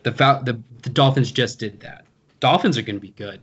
[0.03, 2.05] The the, the Dolphins just did that.
[2.39, 3.41] Dolphins are going to be good.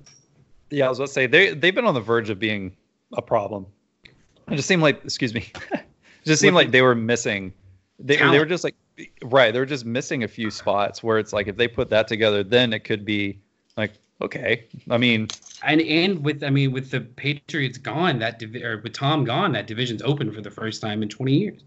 [0.70, 2.76] Yeah, I was about to say they they've been on the verge of being
[3.14, 3.66] a problem.
[4.04, 5.84] It just seemed like, excuse me, it
[6.24, 7.52] just seemed like they were missing.
[7.98, 8.74] They, they were just like,
[9.22, 12.42] right, they're just missing a few spots where it's like if they put that together,
[12.42, 13.38] then it could be
[13.76, 13.92] like
[14.22, 14.64] okay.
[14.90, 15.28] I mean,
[15.62, 19.52] And and with I mean with the Patriots gone, that divi- or with Tom gone,
[19.52, 21.62] that division's open for the first time in twenty years.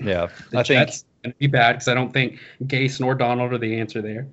[0.00, 3.52] yeah, The I think Jets gonna be bad because I don't think Gase nor Darnold
[3.52, 4.26] are the answer there.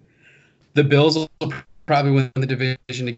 [0.73, 1.53] The Bills will
[1.85, 3.17] probably win the division.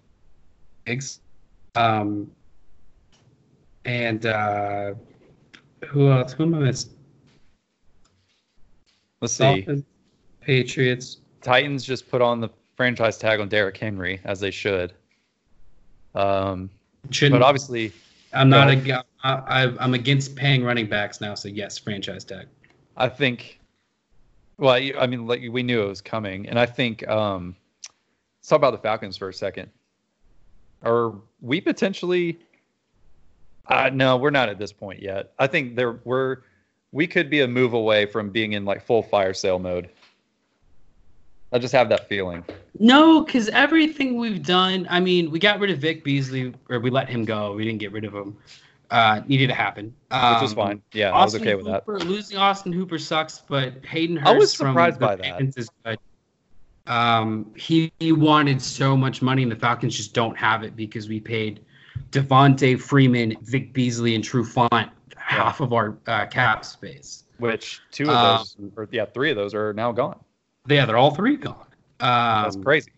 [1.76, 2.32] Um,
[3.86, 4.93] and uh,
[5.88, 6.34] who else?
[6.34, 6.91] Who am I missing?
[9.22, 9.84] Let's see.
[10.41, 11.17] Patriots.
[11.41, 14.93] Titans just put on the franchise tag on Derrick Henry as they should.
[16.15, 16.69] Um,
[17.09, 17.39] Shouldn't.
[17.39, 17.93] but obviously,
[18.34, 18.69] I'm not.
[18.69, 21.36] ag- I, I, I'm against paying running backs now.
[21.36, 22.47] So yes, franchise tag.
[22.97, 23.59] I think.
[24.57, 27.07] Well, I mean, like we knew it was coming, and I think.
[27.07, 27.55] Um,
[28.39, 29.69] let's talk about the Falcons for a second.
[30.84, 32.39] Are we potentially?
[33.67, 35.34] Uh, no, we're not at this point yet.
[35.39, 36.38] I think there we're
[36.91, 39.89] we could be a move away from being in like full fire sale mode.
[41.53, 42.45] I just have that feeling.
[42.79, 46.89] No, because everything we've done, I mean, we got rid of Vic Beasley, or we
[46.89, 47.53] let him go.
[47.53, 48.37] We didn't get rid of him.
[48.89, 49.85] Uh, needed to happen.
[49.85, 50.81] Which was Um, fine.
[50.93, 51.83] Yeah, I was Austin okay with that.
[51.85, 55.25] Hooper, Losing Austin Hooper sucks, but Hayden Hurst I was from surprised the by that.
[55.25, 55.97] Falcons is good.
[56.87, 61.07] Um, he, he wanted so much money, and the Falcons just don't have it because
[61.07, 61.61] we paid
[62.11, 64.89] Devonta Freeman, Vic Beasley, and Trufant
[65.32, 67.23] half of our uh, cap space.
[67.38, 70.19] Which two of Um, those, or yeah, three of those are now gone.
[70.67, 71.65] Yeah, they're all three gone.
[71.99, 72.91] Um, That's crazy.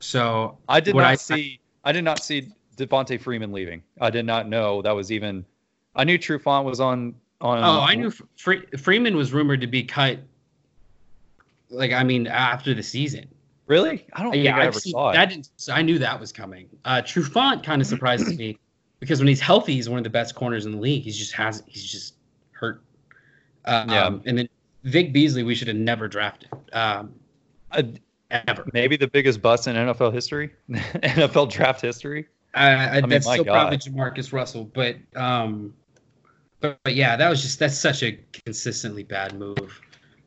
[0.00, 1.60] So I did not I- see.
[1.84, 3.82] I did not see Devonta Freeman leaving.
[4.00, 5.44] I did not know that was even.
[5.94, 7.14] I knew Trufant was on.
[7.40, 7.58] On.
[7.62, 10.18] Oh, I knew Fre- Freeman was rumored to be cut.
[11.70, 13.28] Like, I mean, after the season.
[13.66, 14.06] Really?
[14.14, 15.14] I don't think I I've ever seen- saw it.
[15.14, 15.28] that.
[15.28, 16.68] Didn't, so I knew that was coming.
[16.84, 18.58] Uh, Trufant kind of surprises me
[19.00, 21.02] because when he's healthy, he's one of the best corners in the league.
[21.02, 22.14] He's just has he's just
[22.52, 22.82] hurt.
[23.64, 24.18] Um, Yeah.
[24.26, 24.48] And then
[24.84, 26.50] Vic Beasley, we should have never drafted.
[26.72, 27.14] Um,
[27.70, 27.82] Uh,
[28.30, 28.66] ever.
[28.72, 32.28] maybe the biggest bust in NFL history, NFL draft history.
[32.54, 33.52] I, I, mean, that's still God.
[33.52, 35.74] probably Jamarcus Russell, but um,
[36.60, 39.80] but, but yeah, that was just that's such a consistently bad move.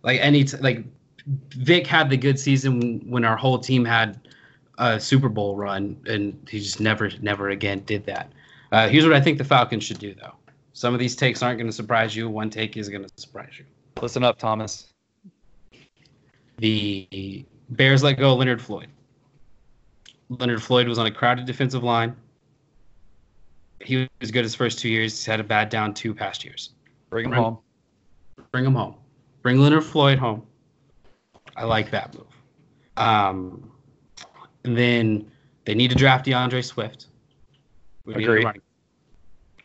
[0.04, 0.86] Like any t- like
[1.28, 4.20] Vic had the good season when our whole team had
[4.78, 8.32] a Super Bowl run, and he just never, never again did that.
[8.72, 10.34] Uh, here's what I think the Falcons should do, though.
[10.74, 12.30] Some of these takes aren't going to surprise you.
[12.30, 13.66] One take is going to surprise you.
[14.02, 14.94] Listen up, Thomas.
[16.58, 18.88] The Bears let go of Leonard Floyd.
[20.30, 22.16] Leonard Floyd was on a crowded defensive line.
[23.82, 25.12] He was good his first two years.
[25.12, 26.70] He's had a bad down two past years.
[27.10, 27.58] Bring him Bring- home.
[28.52, 28.96] Bring him home.
[29.42, 30.46] Bring Leonard Floyd home.
[31.56, 32.28] I like that move.
[32.98, 33.72] Um,
[34.64, 35.30] and then
[35.66, 37.08] they need to draft D'Andre Swift.
[38.06, 38.45] We need a Agreed.
[38.45, 38.62] running-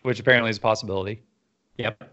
[0.03, 1.22] Which apparently is a possibility.
[1.78, 2.11] Yep.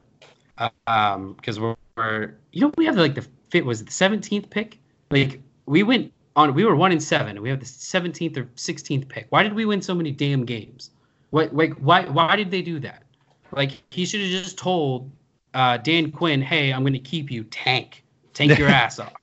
[0.57, 3.91] Uh, um, because we're, we're, you know, we have like the fit was it the
[3.93, 4.79] seventeenth pick.
[5.11, 8.47] Like we went on, we were one in seven, and we have the seventeenth or
[8.55, 9.27] sixteenth pick.
[9.29, 10.91] Why did we win so many damn games?
[11.31, 13.03] What, like, why, why did they do that?
[13.51, 15.11] Like he should have just told
[15.53, 18.03] uh, Dan Quinn, "Hey, I'm going to keep you, tank,
[18.33, 19.13] tank your ass off."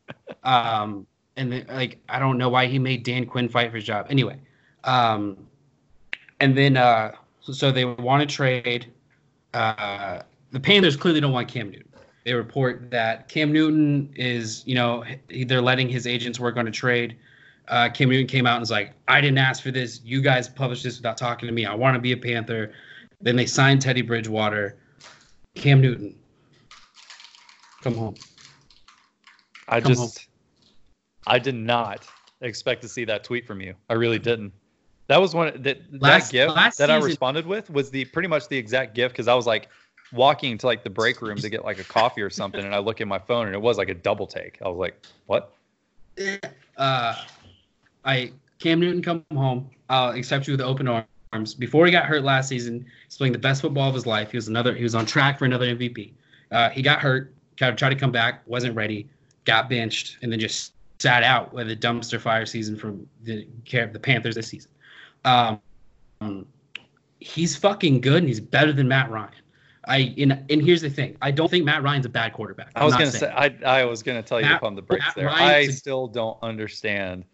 [0.45, 3.85] Um, and then, like, I don't know why he made Dan Quinn fight for his
[3.85, 4.07] job.
[4.11, 4.39] Anyway,
[4.85, 5.37] um,
[6.41, 8.93] and then uh, so, they want to trade.
[9.55, 10.23] Uh,
[10.53, 11.89] the Panthers clearly don't want Cam Newton.
[12.25, 15.05] They report that Cam Newton is, you know,
[15.47, 17.17] they're letting his agents work on a trade.
[17.69, 20.01] Uh, Cam Newton came out and was like, "I didn't ask for this.
[20.05, 21.67] You guys published this without talking to me.
[21.67, 22.73] I want to be a Panther."
[23.21, 24.79] Then they signed Teddy Bridgewater.
[25.55, 26.19] Cam Newton,
[27.83, 28.15] come home.
[29.69, 30.27] I Come just, home.
[31.27, 32.07] I did not
[32.41, 33.75] expect to see that tweet from you.
[33.89, 34.53] I really didn't.
[35.11, 38.47] That was one that Last- that gift that I responded with was the pretty much
[38.47, 39.69] the exact gift because I was like
[40.13, 42.79] walking to like the break room to get like a coffee or something, and I
[42.79, 44.59] look at my phone and it was like a double take.
[44.65, 45.53] I was like, "What?"
[46.77, 47.17] uh,
[48.05, 48.31] I
[48.61, 49.69] Cam Newton come home.
[49.89, 50.87] I'll accept you with open
[51.33, 51.55] arms.
[51.55, 54.31] Before he got hurt last season, he's playing the best football of his life.
[54.31, 54.77] He was another.
[54.77, 56.13] He was on track for another MVP.
[56.53, 57.35] Uh, he got hurt.
[57.57, 59.09] Tried tried to come back, wasn't ready.
[59.45, 63.83] Got benched, and then just sat out with a dumpster fire season from the care
[63.83, 64.71] of the Panthers this season.
[65.25, 65.61] Um,
[67.21, 69.31] he's fucking good, and he's better than Matt Ryan.
[69.87, 71.17] I and, and here's the thing.
[71.23, 72.73] I don't think Matt Ryan's a bad quarterback.
[72.77, 73.31] I was I'm gonna say.
[73.31, 75.27] I, I was gonna tell you Matt- pump the brakes Matt there.
[75.27, 77.25] Ryan's I still don't understand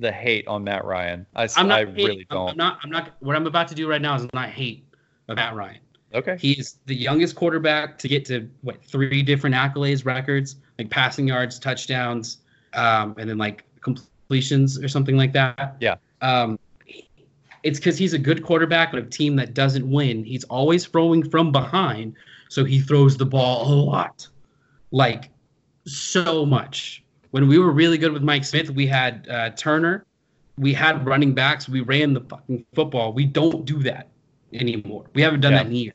[0.00, 1.26] the hate on Matt Ryan.
[1.34, 1.80] I, I'm not.
[1.80, 2.50] I hating- really don't.
[2.50, 2.78] I'm not.
[2.82, 3.16] I'm not.
[3.20, 4.86] What I'm about to do right now is not hate
[5.28, 5.80] Matt Ryan.
[6.14, 6.36] okay.
[6.38, 11.58] He's the youngest quarterback to get to what three different accolades records, like passing yards,
[11.58, 12.38] touchdowns,
[12.74, 15.76] um, and then like completions or something like that.
[15.80, 15.96] Yeah.
[16.22, 16.58] Um,
[17.62, 20.24] it's because he's a good quarterback on a team that doesn't win.
[20.24, 22.14] He's always throwing from behind,
[22.48, 24.26] so he throws the ball a lot,
[24.90, 25.30] like
[25.86, 27.02] so much.
[27.30, 30.04] When we were really good with Mike Smith, we had uh, Turner,
[30.56, 33.12] we had running backs, we ran the fucking football.
[33.12, 34.08] We don't do that
[34.52, 35.06] anymore.
[35.14, 35.58] We haven't done Yeah.
[35.58, 35.94] that in years.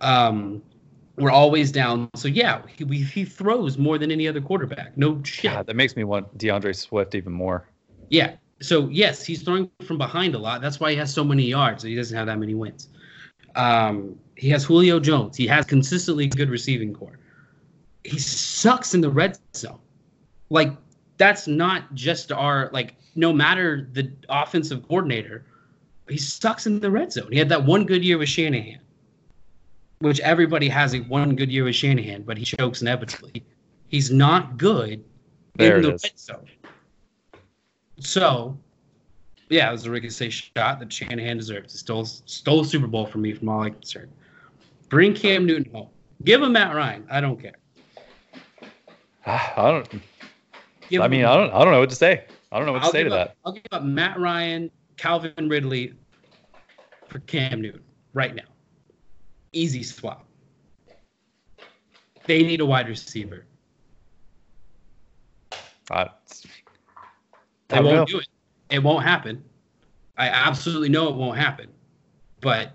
[0.00, 0.62] Um,
[1.16, 2.08] we're always down.
[2.14, 4.96] So yeah, he we, he throws more than any other quarterback.
[4.96, 5.52] No shit.
[5.52, 7.68] God, that makes me want D'Andre Swift even more.
[8.08, 8.36] Yeah.
[8.60, 10.60] So yes, he's throwing from behind a lot.
[10.60, 11.82] That's why he has so many yards.
[11.82, 12.88] He doesn't have that many wins.
[13.56, 15.36] Um, he has Julio Jones.
[15.36, 17.18] He has consistently good receiving corps.
[18.04, 19.78] He sucks in the red zone.
[20.50, 20.72] Like
[21.16, 22.96] that's not just our like.
[23.16, 25.44] No matter the offensive coordinator,
[26.08, 27.28] he sucks in the red zone.
[27.32, 28.78] He had that one good year with Shanahan,
[29.98, 33.42] which everybody has a one good year with Shanahan, but he chokes inevitably.
[33.88, 35.02] He's not good
[35.56, 36.04] There in the is.
[36.04, 36.46] red zone.
[38.00, 38.58] So,
[39.50, 41.72] yeah, it was a ricochet shot that Shanahan deserves.
[41.72, 44.10] He stole stole a Super Bowl from me, from all I concerned.
[44.88, 45.88] Bring Cam Newton home.
[46.24, 47.06] Give him Matt Ryan.
[47.10, 47.54] I don't care.
[49.26, 49.88] I don't.
[50.88, 51.52] Give I mean, I don't.
[51.52, 52.24] I don't know what to say.
[52.50, 53.36] I don't know what to I'll say to up, that.
[53.44, 55.92] I'll give up Matt Ryan, Calvin Ridley
[57.06, 57.82] for Cam Newton
[58.14, 58.42] right now.
[59.52, 60.26] Easy swap.
[62.26, 63.46] They need a wide receiver.
[65.90, 66.08] I,
[67.72, 68.28] I won't do it.
[68.70, 69.42] It won't happen.
[70.16, 71.68] I absolutely know it won't happen.
[72.40, 72.72] But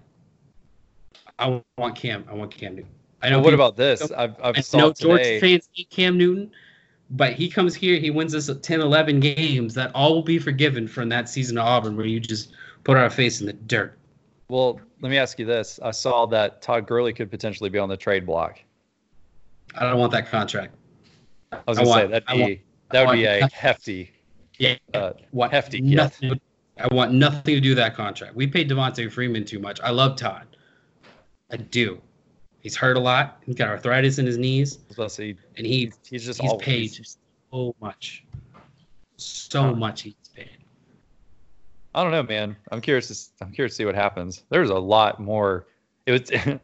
[1.40, 2.26] I want Cam.
[2.30, 2.92] I want Cam Newton.
[3.22, 3.38] I know.
[3.38, 4.12] Well, what people- about this?
[4.12, 5.40] I've, I've I saw today.
[5.40, 6.52] fans hate Cam Newton,
[7.12, 10.88] but he comes here, he wins us 10, 11 games that all will be forgiven
[10.88, 12.52] from that season of Auburn where you just
[12.84, 13.98] put our face in the dirt.
[14.48, 15.80] Well, let me ask you this.
[15.82, 18.60] I saw that Todd Gurley could potentially be on the trade block.
[19.76, 20.76] I don't want that contract.
[21.52, 22.60] I was I gonna say want- that'd be want-
[22.92, 24.12] that would be a hefty.
[24.58, 26.40] Yeah, Uh, want hefty nothing.
[26.78, 28.36] I want nothing to do with that contract.
[28.36, 29.80] We paid Devonta Freeman too much.
[29.82, 30.58] I love Todd.
[31.52, 32.02] I do.
[32.60, 33.42] He's hurt a lot.
[33.46, 36.42] He's got arthritis in his knees, I was about to say, and he he's just
[36.42, 37.06] he's always, paid
[37.52, 38.26] so much,
[39.18, 40.50] so much he's paid.
[41.94, 42.58] I don't know, man.
[42.72, 43.08] I'm curious.
[43.08, 44.44] To, I'm curious to see what happens.
[44.50, 45.68] There's a lot more.
[46.06, 46.32] It was.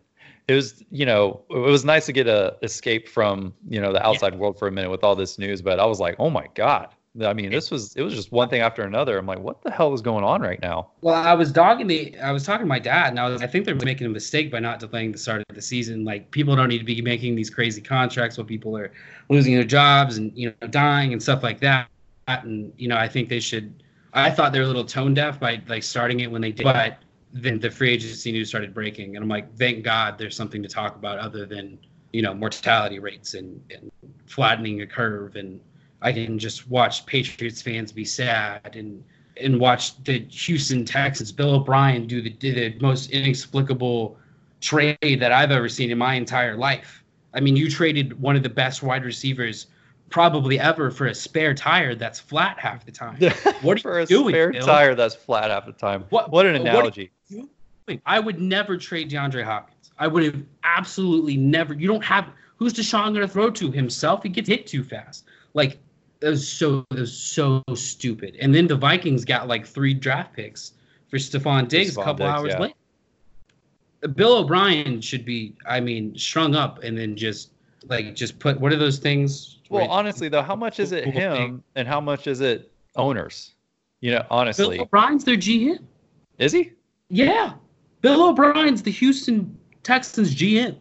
[0.47, 4.05] it was you know it was nice to get a escape from you know the
[4.05, 6.47] outside world for a minute with all this news but i was like oh my
[6.55, 6.89] god
[7.23, 9.71] i mean this was it was just one thing after another i'm like what the
[9.71, 12.17] hell is going on right now Well, I was dogging the.
[12.19, 13.41] I was talking to my dad, and I was.
[13.41, 16.05] I think they're making a mistake by not delaying the start of the season.
[16.05, 18.91] Like people don't need to be making these crazy contracts while people are
[19.29, 21.89] losing their jobs and you know dying and stuff like that.
[22.27, 23.83] And you know, I think they should.
[24.13, 26.63] I thought they were a little tone deaf by like starting it when they did,
[26.65, 26.99] but
[27.33, 30.69] then the free agency news started breaking, and I'm like, thank God there's something to
[30.69, 31.79] talk about other than
[32.13, 33.91] you know mortality rates and, and
[34.27, 35.59] flattening a curve and
[36.01, 39.03] I can just watch Patriots fans be sad and
[39.37, 44.17] and watch the Houston Texans, Bill O'Brien do the, the most inexplicable
[44.59, 47.03] trade that I've ever seen in my entire life.
[47.33, 49.67] I mean, you traded one of the best wide receivers
[50.09, 53.17] probably ever for a spare tire that's flat half the time.
[53.61, 54.65] What are for you a doing, spare Bill?
[54.65, 57.49] tire that's flat half the time What- what an analogy doing?
[58.05, 59.91] I would never trade DeAndre Hopkins.
[59.97, 61.73] I would have absolutely never.
[61.73, 62.27] You don't have
[62.57, 64.23] who's Deshaun going to throw to himself?
[64.23, 65.25] He gets hit too fast.
[65.53, 65.79] Like
[66.21, 68.37] that was so that was so stupid.
[68.39, 70.73] And then the Vikings got like three draft picks
[71.09, 72.59] for Stefon Diggs a couple Diggs, hours yeah.
[72.59, 72.73] later.
[74.15, 77.51] Bill O'Brien should be, I mean, strung up and then just
[77.87, 79.57] like just put what are those things?
[79.71, 83.55] well honestly though how much is it him and how much is it owners
[84.01, 85.79] you know Bill honestly O'Brien's their GM.
[86.37, 86.71] is he
[87.09, 87.53] Yeah.
[88.01, 90.75] Bill O'Brien's the Houston Texans GM.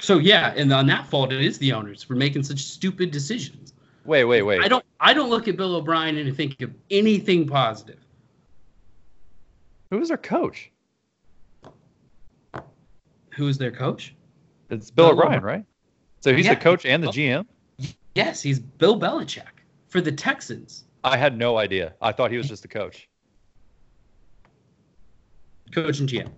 [0.00, 3.74] So yeah, and on that fault it is the owners for making such stupid decisions.
[4.04, 7.46] wait wait wait I don't I don't look at Bill O'Brien and think of anything
[7.46, 7.98] positive.
[9.90, 10.70] who was their coach
[13.36, 14.14] Who is their coach?
[14.70, 15.58] it's bill Bill o'brien O'Brien.
[15.60, 15.64] right
[16.20, 16.54] so he's Yeah.
[16.54, 17.12] the coach and the oh.
[17.12, 17.46] gm
[18.14, 20.84] Yes, he's Bill Belichick for the Texans.
[21.04, 23.06] i had no idea i thought he was just the coach
[25.72, 26.28] Coach and GM.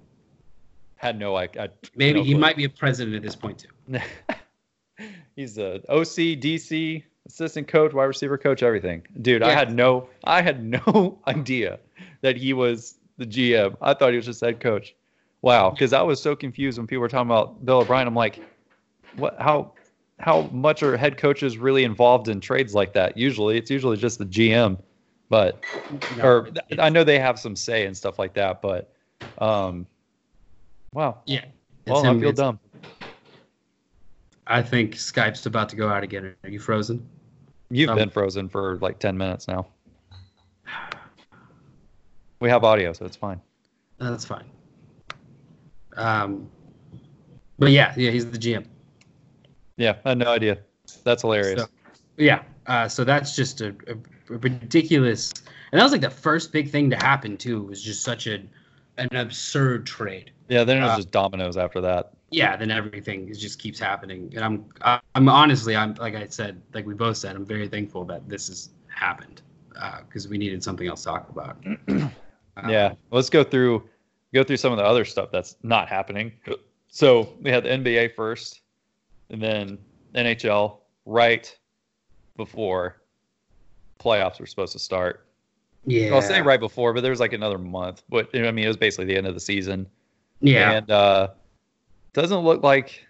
[1.02, 3.98] Had no i, I Maybe no he might be a president at this point too.
[5.36, 9.02] He's a OC, DC, assistant coach, wide receiver coach, everything.
[9.20, 11.80] Dude, I had no I had no idea
[12.20, 13.76] that he was the GM.
[13.80, 14.94] I thought he was just head coach.
[15.42, 18.06] Wow, because I was so confused when people were talking about Bill O'Brien.
[18.06, 18.40] I'm like,
[19.16, 19.72] what how
[20.20, 23.16] how much are head coaches really involved in trades like that?
[23.16, 24.78] Usually it's usually just the GM.
[25.28, 25.64] But
[26.16, 26.48] No, or
[26.78, 28.92] I know they have some say and stuff like that, but
[29.38, 29.86] um
[30.92, 31.20] wow.
[31.26, 31.44] yeah.
[31.86, 32.58] Well, I feel It's- dumb.
[34.46, 36.34] I think Skype's about to go out again.
[36.44, 37.06] Are you frozen?
[37.70, 39.66] You've Um, been frozen for like 10 minutes now.
[42.40, 43.40] We have audio, so it's fine.
[43.98, 44.44] That's fine.
[45.96, 46.50] Um,
[47.58, 48.66] but yeah, yeah, he's the GM.
[49.76, 50.58] Yeah, I had no idea.
[51.04, 51.60] That's hilarious.
[51.62, 51.68] So,
[52.16, 53.94] yeah, uh, so that's just a, a,
[54.34, 55.32] a ridiculous,
[55.70, 57.58] and that was like the first big thing to happen too.
[57.62, 58.42] It was just such a
[58.98, 60.32] an absurd trade.
[60.48, 62.12] yeah, then it was uh, just dominoes after that.
[62.30, 66.62] Yeah, then everything is, just keeps happening, and I'm I'm honestly I'm like I said,
[66.72, 69.42] like we both said, I'm very thankful that this has happened
[70.06, 71.56] because we needed something else to talk about.
[71.64, 72.12] Um,
[72.68, 73.88] yeah, let's go through
[74.32, 76.32] go through some of the other stuff that's not happening.
[76.88, 78.62] So we had the NBA first,
[79.30, 79.78] and then
[80.14, 81.56] NHL right
[82.36, 83.02] before
[83.98, 85.26] playoffs were supposed to start.
[85.84, 86.14] Yeah.
[86.14, 88.02] I'll say right before, but there was like another month.
[88.08, 89.86] But I mean, it was basically the end of the season.
[90.40, 91.28] Yeah, And uh,
[92.12, 93.06] doesn't look like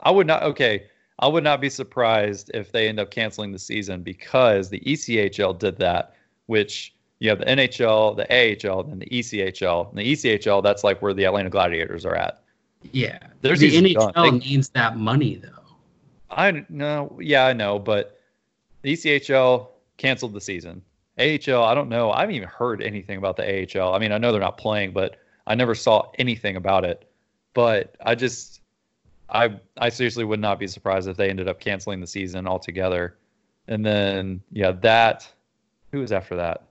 [0.00, 0.42] I would not.
[0.44, 0.86] Okay,
[1.18, 5.58] I would not be surprised if they end up canceling the season because the ECHL
[5.58, 6.14] did that,
[6.46, 8.26] which you have the NHL, the
[8.70, 9.90] AHL, and the ECHL.
[9.90, 12.42] And the ECHL, that's like where the Atlanta Gladiators are at.
[12.92, 13.18] yeah.
[13.42, 14.14] There's the NHL.
[14.14, 15.48] They- needs that money though.
[16.30, 18.20] I know, yeah, I know, but
[18.82, 20.80] the ECHL canceled the season.
[21.20, 22.10] AHL, I don't know.
[22.10, 23.44] I haven't even heard anything about the
[23.78, 23.94] AHL.
[23.94, 25.16] I mean, I know they're not playing, but
[25.46, 27.06] I never saw anything about it.
[27.54, 28.60] But I just,
[29.28, 33.16] I, I seriously would not be surprised if they ended up canceling the season altogether.
[33.68, 35.30] And then, yeah, that.
[35.92, 36.62] Who was after that?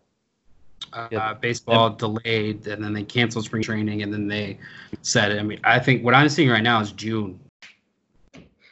[0.94, 1.34] uh, Yeah.
[1.34, 4.58] baseball delayed and then they canceled spring training and then they
[5.02, 7.38] said i mean i think what i'm seeing right now is june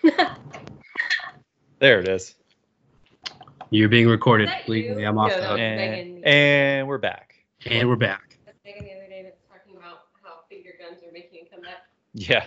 [1.79, 2.33] There it is.
[3.69, 7.35] You're being recorded Is that legally i'm off No, the hook And, and we're back.
[7.65, 11.11] and we're back That's Megan the other day that's talking about how finger guns are
[11.11, 11.83] making a comeback.
[12.13, 12.45] Yeah.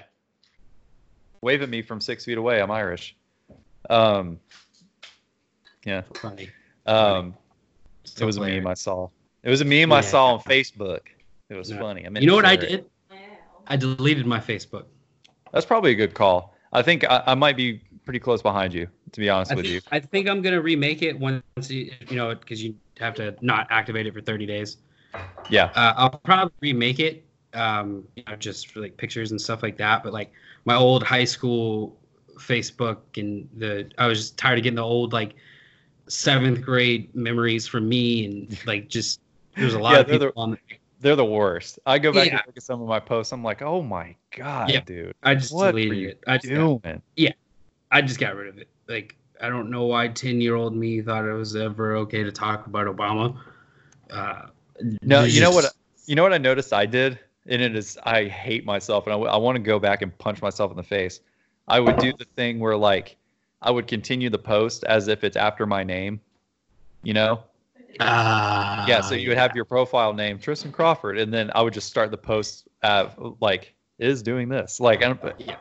[1.43, 2.61] Wave at me from six feet away.
[2.61, 3.16] I'm Irish.
[3.89, 4.39] Um,
[5.85, 6.03] yeah.
[6.14, 6.51] funny
[6.87, 7.35] Um,
[8.05, 8.62] So it was a hilarious.
[8.64, 9.09] meme I saw.
[9.43, 11.01] It was a meme I saw on Facebook.
[11.49, 11.79] It was Yeah.
[11.79, 12.05] funny.
[12.07, 12.68] I meant you know what i share it.
[12.68, 12.85] did
[13.66, 14.85] i deleted my facebook
[15.53, 16.55] That's probably a good call.
[16.73, 19.66] I think I, I might be pretty close behind you, to be honest I with
[19.66, 19.80] think, you.
[19.92, 23.68] I think i'm gonna remake it once you, you know because you have to not
[23.70, 24.78] activate it for 30 days
[25.48, 25.66] Yeah.
[25.76, 29.76] uh, i'll probably remake it um, you know, just for like pictures and stuff like
[29.78, 30.04] that.
[30.04, 30.30] But like
[30.66, 31.98] my old high school
[32.38, 35.34] Facebook and the I was just tired of getting the old like
[36.06, 39.20] seventh grade memories from me and like just
[39.56, 40.58] there's a lot Yeah, of they're the- people on.
[41.00, 41.80] They're the worst.
[41.86, 42.36] I go back Yeah.
[42.36, 43.32] and look at some of my posts.
[43.32, 44.80] I'm like, oh my god, Yeah.
[44.82, 46.24] dude, I just what deleted it.
[46.28, 47.02] I just doing?
[47.91, 48.68] I just got rid of it.
[48.88, 52.32] Like I don't know why ten year old me thought it was ever okay to
[52.32, 53.38] talk about Obama.
[54.11, 54.47] Uh,
[55.03, 55.72] No, you know what?
[56.07, 59.36] You know what I noticed I did, and it is I hate myself, and I,
[59.36, 61.20] want to go back and punch myself in the face.
[61.68, 63.16] I would do the thing where like
[63.62, 66.20] I would continue the post as if it's after my name,
[67.03, 67.45] you know?
[68.01, 69.01] Ah, yeah.
[69.01, 72.11] So you would have your profile name Tristan Crawford, and then I would just start
[72.11, 74.80] the post at like is doing this.
[74.80, 75.57] Like, I don't, Yeah.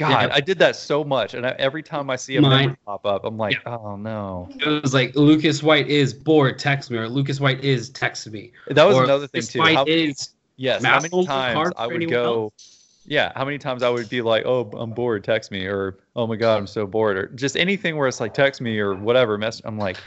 [0.00, 0.34] God, Yeah.
[0.34, 3.24] I did that so much, and I, every time I see a Mine- pop up,
[3.26, 4.48] I'm like, oh no.
[4.58, 8.50] It was like Lucas White is bored, text me, or Lucas White is text me.
[8.68, 9.58] That was or another thing too.
[9.58, 12.44] White How, is yes, how many Holmes is hard times I would go.
[12.44, 12.76] else.
[13.06, 16.26] Yeah, how many times I would be like, "Oh, I'm bored, text me," or "Oh
[16.26, 19.36] my god, I'm so bored," or just anything where it's like text me or whatever.
[19.36, 19.60] Mess.
[19.66, 19.98] I'm like,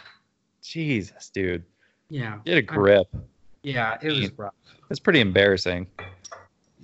[0.64, 1.64] Jesus, dude,
[2.10, 3.08] yeah, get a grip.
[3.62, 3.98] yeah.
[4.02, 4.54] It was rough.
[4.90, 5.86] It's pretty embarrassing.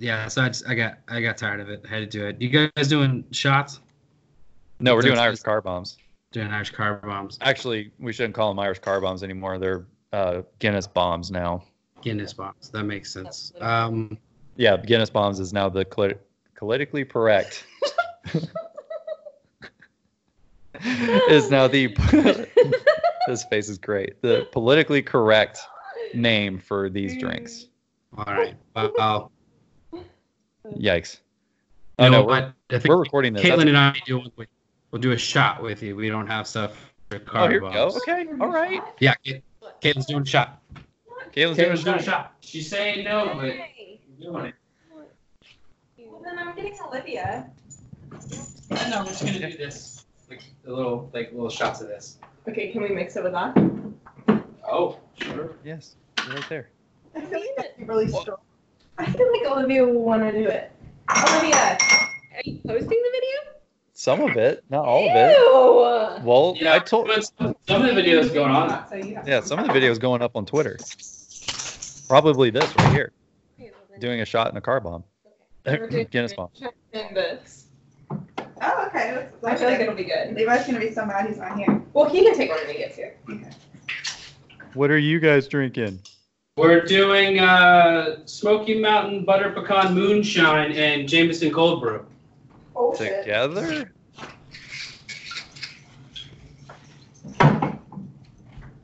[0.00, 1.84] Yeah, so I, just, I got I got tired of it.
[1.84, 2.40] I had to do it.
[2.40, 3.80] You guys doing shots?
[4.80, 5.98] No, we're doing That's- Irish car bombs.
[6.32, 9.58] Doing Irish car bombs, Actually, we shouldn't call them Irish car bombs anymore.
[9.58, 11.64] They're uh, Guinness bombs now.
[12.02, 12.70] Guinness bombs.
[12.70, 13.52] That makes sense.
[13.60, 14.16] Um,
[14.56, 16.14] Yeah, Guinness bombs is now the cli-
[16.54, 17.66] politically correct.
[20.84, 21.88] is now the
[23.26, 24.22] this face is great.
[24.22, 25.58] The politically correct
[26.14, 27.66] name for these drinks.
[28.16, 28.54] all right.
[28.76, 29.30] Wow.
[30.78, 31.16] Yikes.
[31.98, 32.84] You Oh know no, we're, what?
[32.86, 33.42] We're recording this.
[33.42, 34.30] Caitlin That's- and I do one.
[34.90, 35.94] We'll do a shot with you.
[35.94, 37.92] We don't have stuff for car oh, here we go.
[38.02, 38.82] Okay, all right.
[38.98, 39.40] Yeah, Ca-
[39.82, 40.60] Caitlin's doing a shot.
[41.32, 42.04] Caitlin's doing a Caitlin's doing a shot.
[42.04, 42.34] shot.
[42.40, 44.00] She's saying no, but Yay.
[44.18, 44.54] we're doing it.
[45.98, 47.48] Well, then I'm getting Olivia.
[48.10, 50.06] No, we're just gonna do this.
[50.28, 52.18] Like a little, like little shots of this.
[52.48, 53.56] Okay, can we mix it with that?
[54.68, 55.56] Oh, sure.
[55.64, 55.96] Yes,
[56.28, 56.68] right there.
[57.14, 58.38] I feel like really strong.
[59.00, 60.70] I feel like Olivia will want to do it.
[61.10, 61.78] Olivia,
[62.34, 63.54] are you posting the video?
[63.94, 65.36] Some of it, not all of it.
[65.38, 66.24] Ew.
[66.26, 67.10] Well, Yeah, I told.
[67.10, 68.86] some some of the videos going on.
[68.90, 70.78] So Yeah, some of the videos going up on Twitter.
[72.08, 73.12] Probably this right here,
[74.00, 75.04] doing a shot in a car bomb.
[75.66, 76.50] We're Guinness bomb.
[76.92, 77.66] And this.
[78.10, 79.28] Oh, okay.
[79.46, 80.34] I feel like it'll be good.
[80.34, 81.82] Levi's gonna be so mad he's not here.
[81.94, 83.16] Well, he can take one when he gets here.
[84.74, 86.00] What are you guys drinking?
[86.60, 92.04] We're doing uh, Smoky Mountain Butter Pecan Moonshine and Jameson Cold Brew.
[92.76, 93.22] Oh shit.
[93.24, 93.90] Together?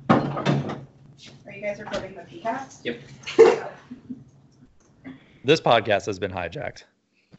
[0.09, 2.85] Are you guys recording the PCAST?
[2.85, 3.01] Yep.
[5.45, 6.85] This podcast has been hijacked.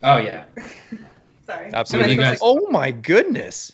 [0.01, 0.45] Oh yeah.
[1.45, 1.71] Sorry.
[1.73, 2.13] Absolutely.
[2.13, 3.73] You guys- oh my goodness.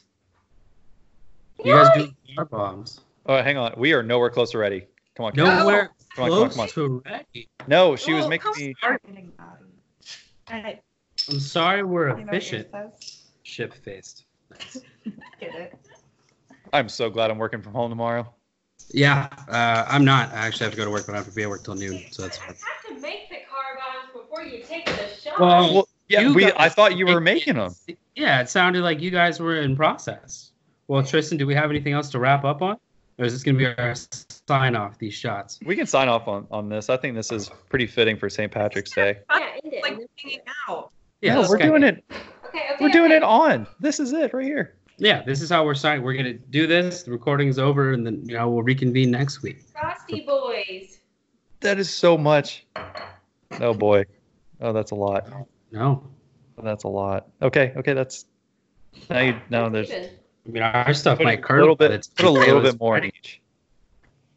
[1.64, 3.02] You guys do car bombs.
[3.28, 3.74] Oh, hang on.
[3.78, 4.88] We are nowhere close to ready.
[5.16, 5.34] Come on.
[5.34, 5.58] Come on.
[5.60, 6.68] Nowhere Come on, come on, come on.
[6.70, 7.50] to ready.
[7.68, 8.76] No, she was making come me.
[10.52, 10.82] Alright,
[11.30, 12.68] I'm sorry, we're you know what yours efficient.
[12.72, 13.24] says?
[13.44, 14.26] Ship faced.
[15.40, 15.76] Get it.
[16.72, 18.32] I'm so glad I'm working from home tomorrow.
[18.92, 20.32] Yeah, uh, I'm not.
[20.34, 21.76] I actually have to go to work, but I have to be at work till
[21.76, 22.50] noon, so that's fine.
[22.50, 25.40] have to make the car bombs before you take the shot.
[25.40, 26.42] Well, Well, yeah, You we.
[26.44, 27.74] guys I thought you were making them.
[28.16, 30.52] Yeah, it sounded like you guys were in process.
[30.88, 32.78] Well, Tristan, do we have anything else to wrap up on?
[33.20, 33.94] Or is this going to be our
[34.48, 35.60] sign off, these shots?
[35.66, 36.90] We can sign off on, on this.
[36.90, 38.52] I think this is pretty fitting for St.
[38.52, 39.20] Patrick's Day.
[39.30, 39.84] yeah, end it.
[39.84, 40.92] Like hanging out.
[41.22, 42.04] Yeah, no, we're guy- doing it.
[42.48, 42.84] Okay, okay.
[42.84, 43.18] We're doing okay.
[43.18, 43.68] it on.
[43.80, 44.76] This is it right here.
[44.98, 46.04] Yeah, this is how we're signing.
[46.04, 47.04] We're going to do this.
[47.04, 49.62] The recording's over, and then, you know, we'll reconvene next week.
[49.72, 51.00] Frosty Boys.
[51.62, 52.66] That is so much.
[53.62, 54.06] Oh boy.
[54.60, 55.30] Oh, that's a lot.
[55.72, 56.04] No.
[56.62, 57.30] That's a lot.
[57.42, 57.74] Okay.
[57.78, 57.94] Okay.
[57.94, 58.26] That's
[59.10, 60.10] now you now there's Even.
[60.46, 62.80] I mean, our stuff put might a little but bit it's put a little bit
[62.80, 63.42] more in each.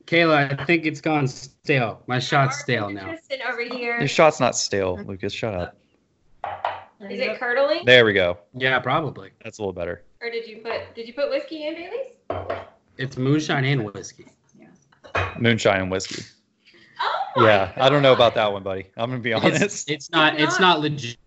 [0.07, 2.01] Kayla, I think it's gone stale.
[2.07, 3.07] My shot's stale now.
[3.07, 3.99] Tristan over here.
[3.99, 5.33] Your shot's not stale, Lucas.
[5.33, 5.77] Shut up.
[7.01, 7.85] Is it curdling?
[7.85, 8.39] There we go.
[8.55, 9.31] Yeah, probably.
[9.43, 10.03] That's a little better.
[10.21, 12.61] Or did you put did you put whiskey in Bailey's?
[12.99, 14.27] It's moonshine and whiskey.
[15.39, 16.23] Moonshine and whiskey.
[17.01, 18.87] Oh my Yeah, I don't know about that one, buddy.
[18.97, 19.91] I'm gonna be honest.
[19.91, 20.35] it's not.
[20.35, 21.19] It's It's not legit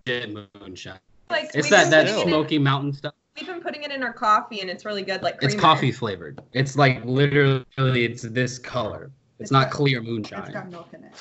[0.60, 1.00] moonshine.
[1.30, 3.14] Like It's we've that been that putting Smoky Mountain stuff.
[3.40, 5.22] We've been putting it in our coffee and it's really good.
[5.22, 6.42] Like It's coffee flavored.
[6.54, 9.12] It's like literally, it's this color.
[9.40, 10.52] It's It's not got- clear It's moonshine.
[10.52, 11.14] got milk in it.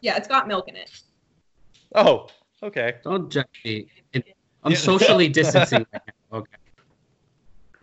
[0.00, 0.90] Yeah, it's got milk in it.
[1.94, 2.28] Oh,
[2.62, 2.96] okay.
[3.04, 3.86] Don't judge me.
[4.62, 6.12] I'm socially distancing right now.
[6.38, 6.56] Okay.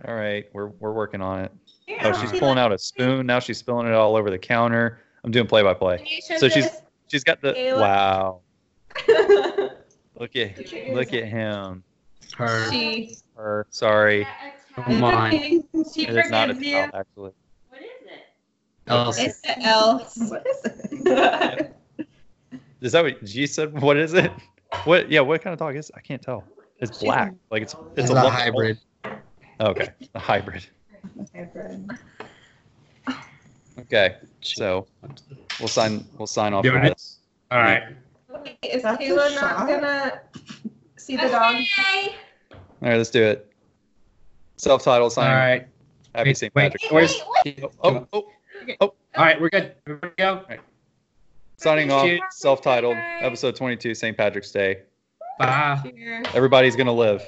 [0.05, 0.45] All right.
[0.51, 1.51] We're we're working on it.
[1.88, 3.25] Yeah, Oh, she's pulling out a spoon.
[3.25, 4.99] Now she's spilling it all over the counter.
[5.23, 5.97] I'm doing play by play.
[5.99, 7.79] Can you show So she's- She's got the Kayla.
[7.79, 8.41] wow.
[10.19, 10.57] Look at
[10.93, 11.84] look at him.
[12.38, 12.71] Her.
[12.71, 13.15] she.
[13.36, 13.67] Her.
[13.69, 14.27] Sorry.
[14.75, 15.32] Come on.
[15.32, 16.77] She It is not a forgives you.
[16.77, 17.32] actually.
[17.69, 18.88] What is it?
[18.88, 19.21] Elsie.
[19.23, 20.17] It's the else.
[20.29, 20.61] What is
[21.05, 21.75] it?
[22.82, 23.79] Is that what G said?
[23.79, 24.32] What is it?
[24.86, 25.11] What?
[25.11, 25.19] Yeah.
[25.21, 25.89] What kind of dog is?
[25.91, 25.95] It?
[25.97, 26.43] I can't tell.
[26.79, 27.34] It's She's black.
[27.51, 28.79] Like it's it's, It's a, a lump- hybrid.
[29.59, 30.65] Okay, a hybrid.
[33.79, 34.88] Okay, so
[35.59, 36.63] we'll sign we'll sign off.
[36.63, 37.19] Doing on this.
[37.51, 37.84] All right.
[38.29, 40.21] Wait, Is That's Kayla not gonna
[41.12, 41.55] see the dog?
[41.55, 42.16] Okay.
[42.53, 42.57] All
[42.89, 43.51] right, let's do it.
[44.57, 45.32] Self-titled All sign.
[45.32, 45.68] right.
[46.16, 46.55] Happy Wait, St.
[46.55, 46.91] wait, Patrick's.
[46.91, 47.57] where's- Day.
[47.64, 48.28] Oh, oh, oh.
[48.82, 49.76] oh, All right, we're good.
[49.86, 50.45] Here we go.
[51.57, 52.07] signing off.
[52.32, 54.16] Self-titled, episode 22, St.
[54.16, 54.82] Patrick's Day.
[55.39, 55.82] Bye.
[56.34, 57.22] Everybody's gonna live.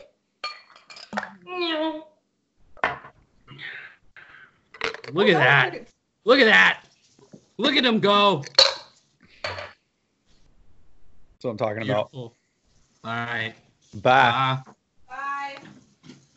[5.12, 5.88] Look at that.
[6.26, 6.84] Look at that.
[7.58, 8.44] Look at him go.
[9.44, 9.56] That's
[11.42, 12.10] what I'm talking about.
[12.14, 12.34] All
[13.04, 13.54] right.
[13.94, 14.38] Bye.
[14.66, 14.74] Bye.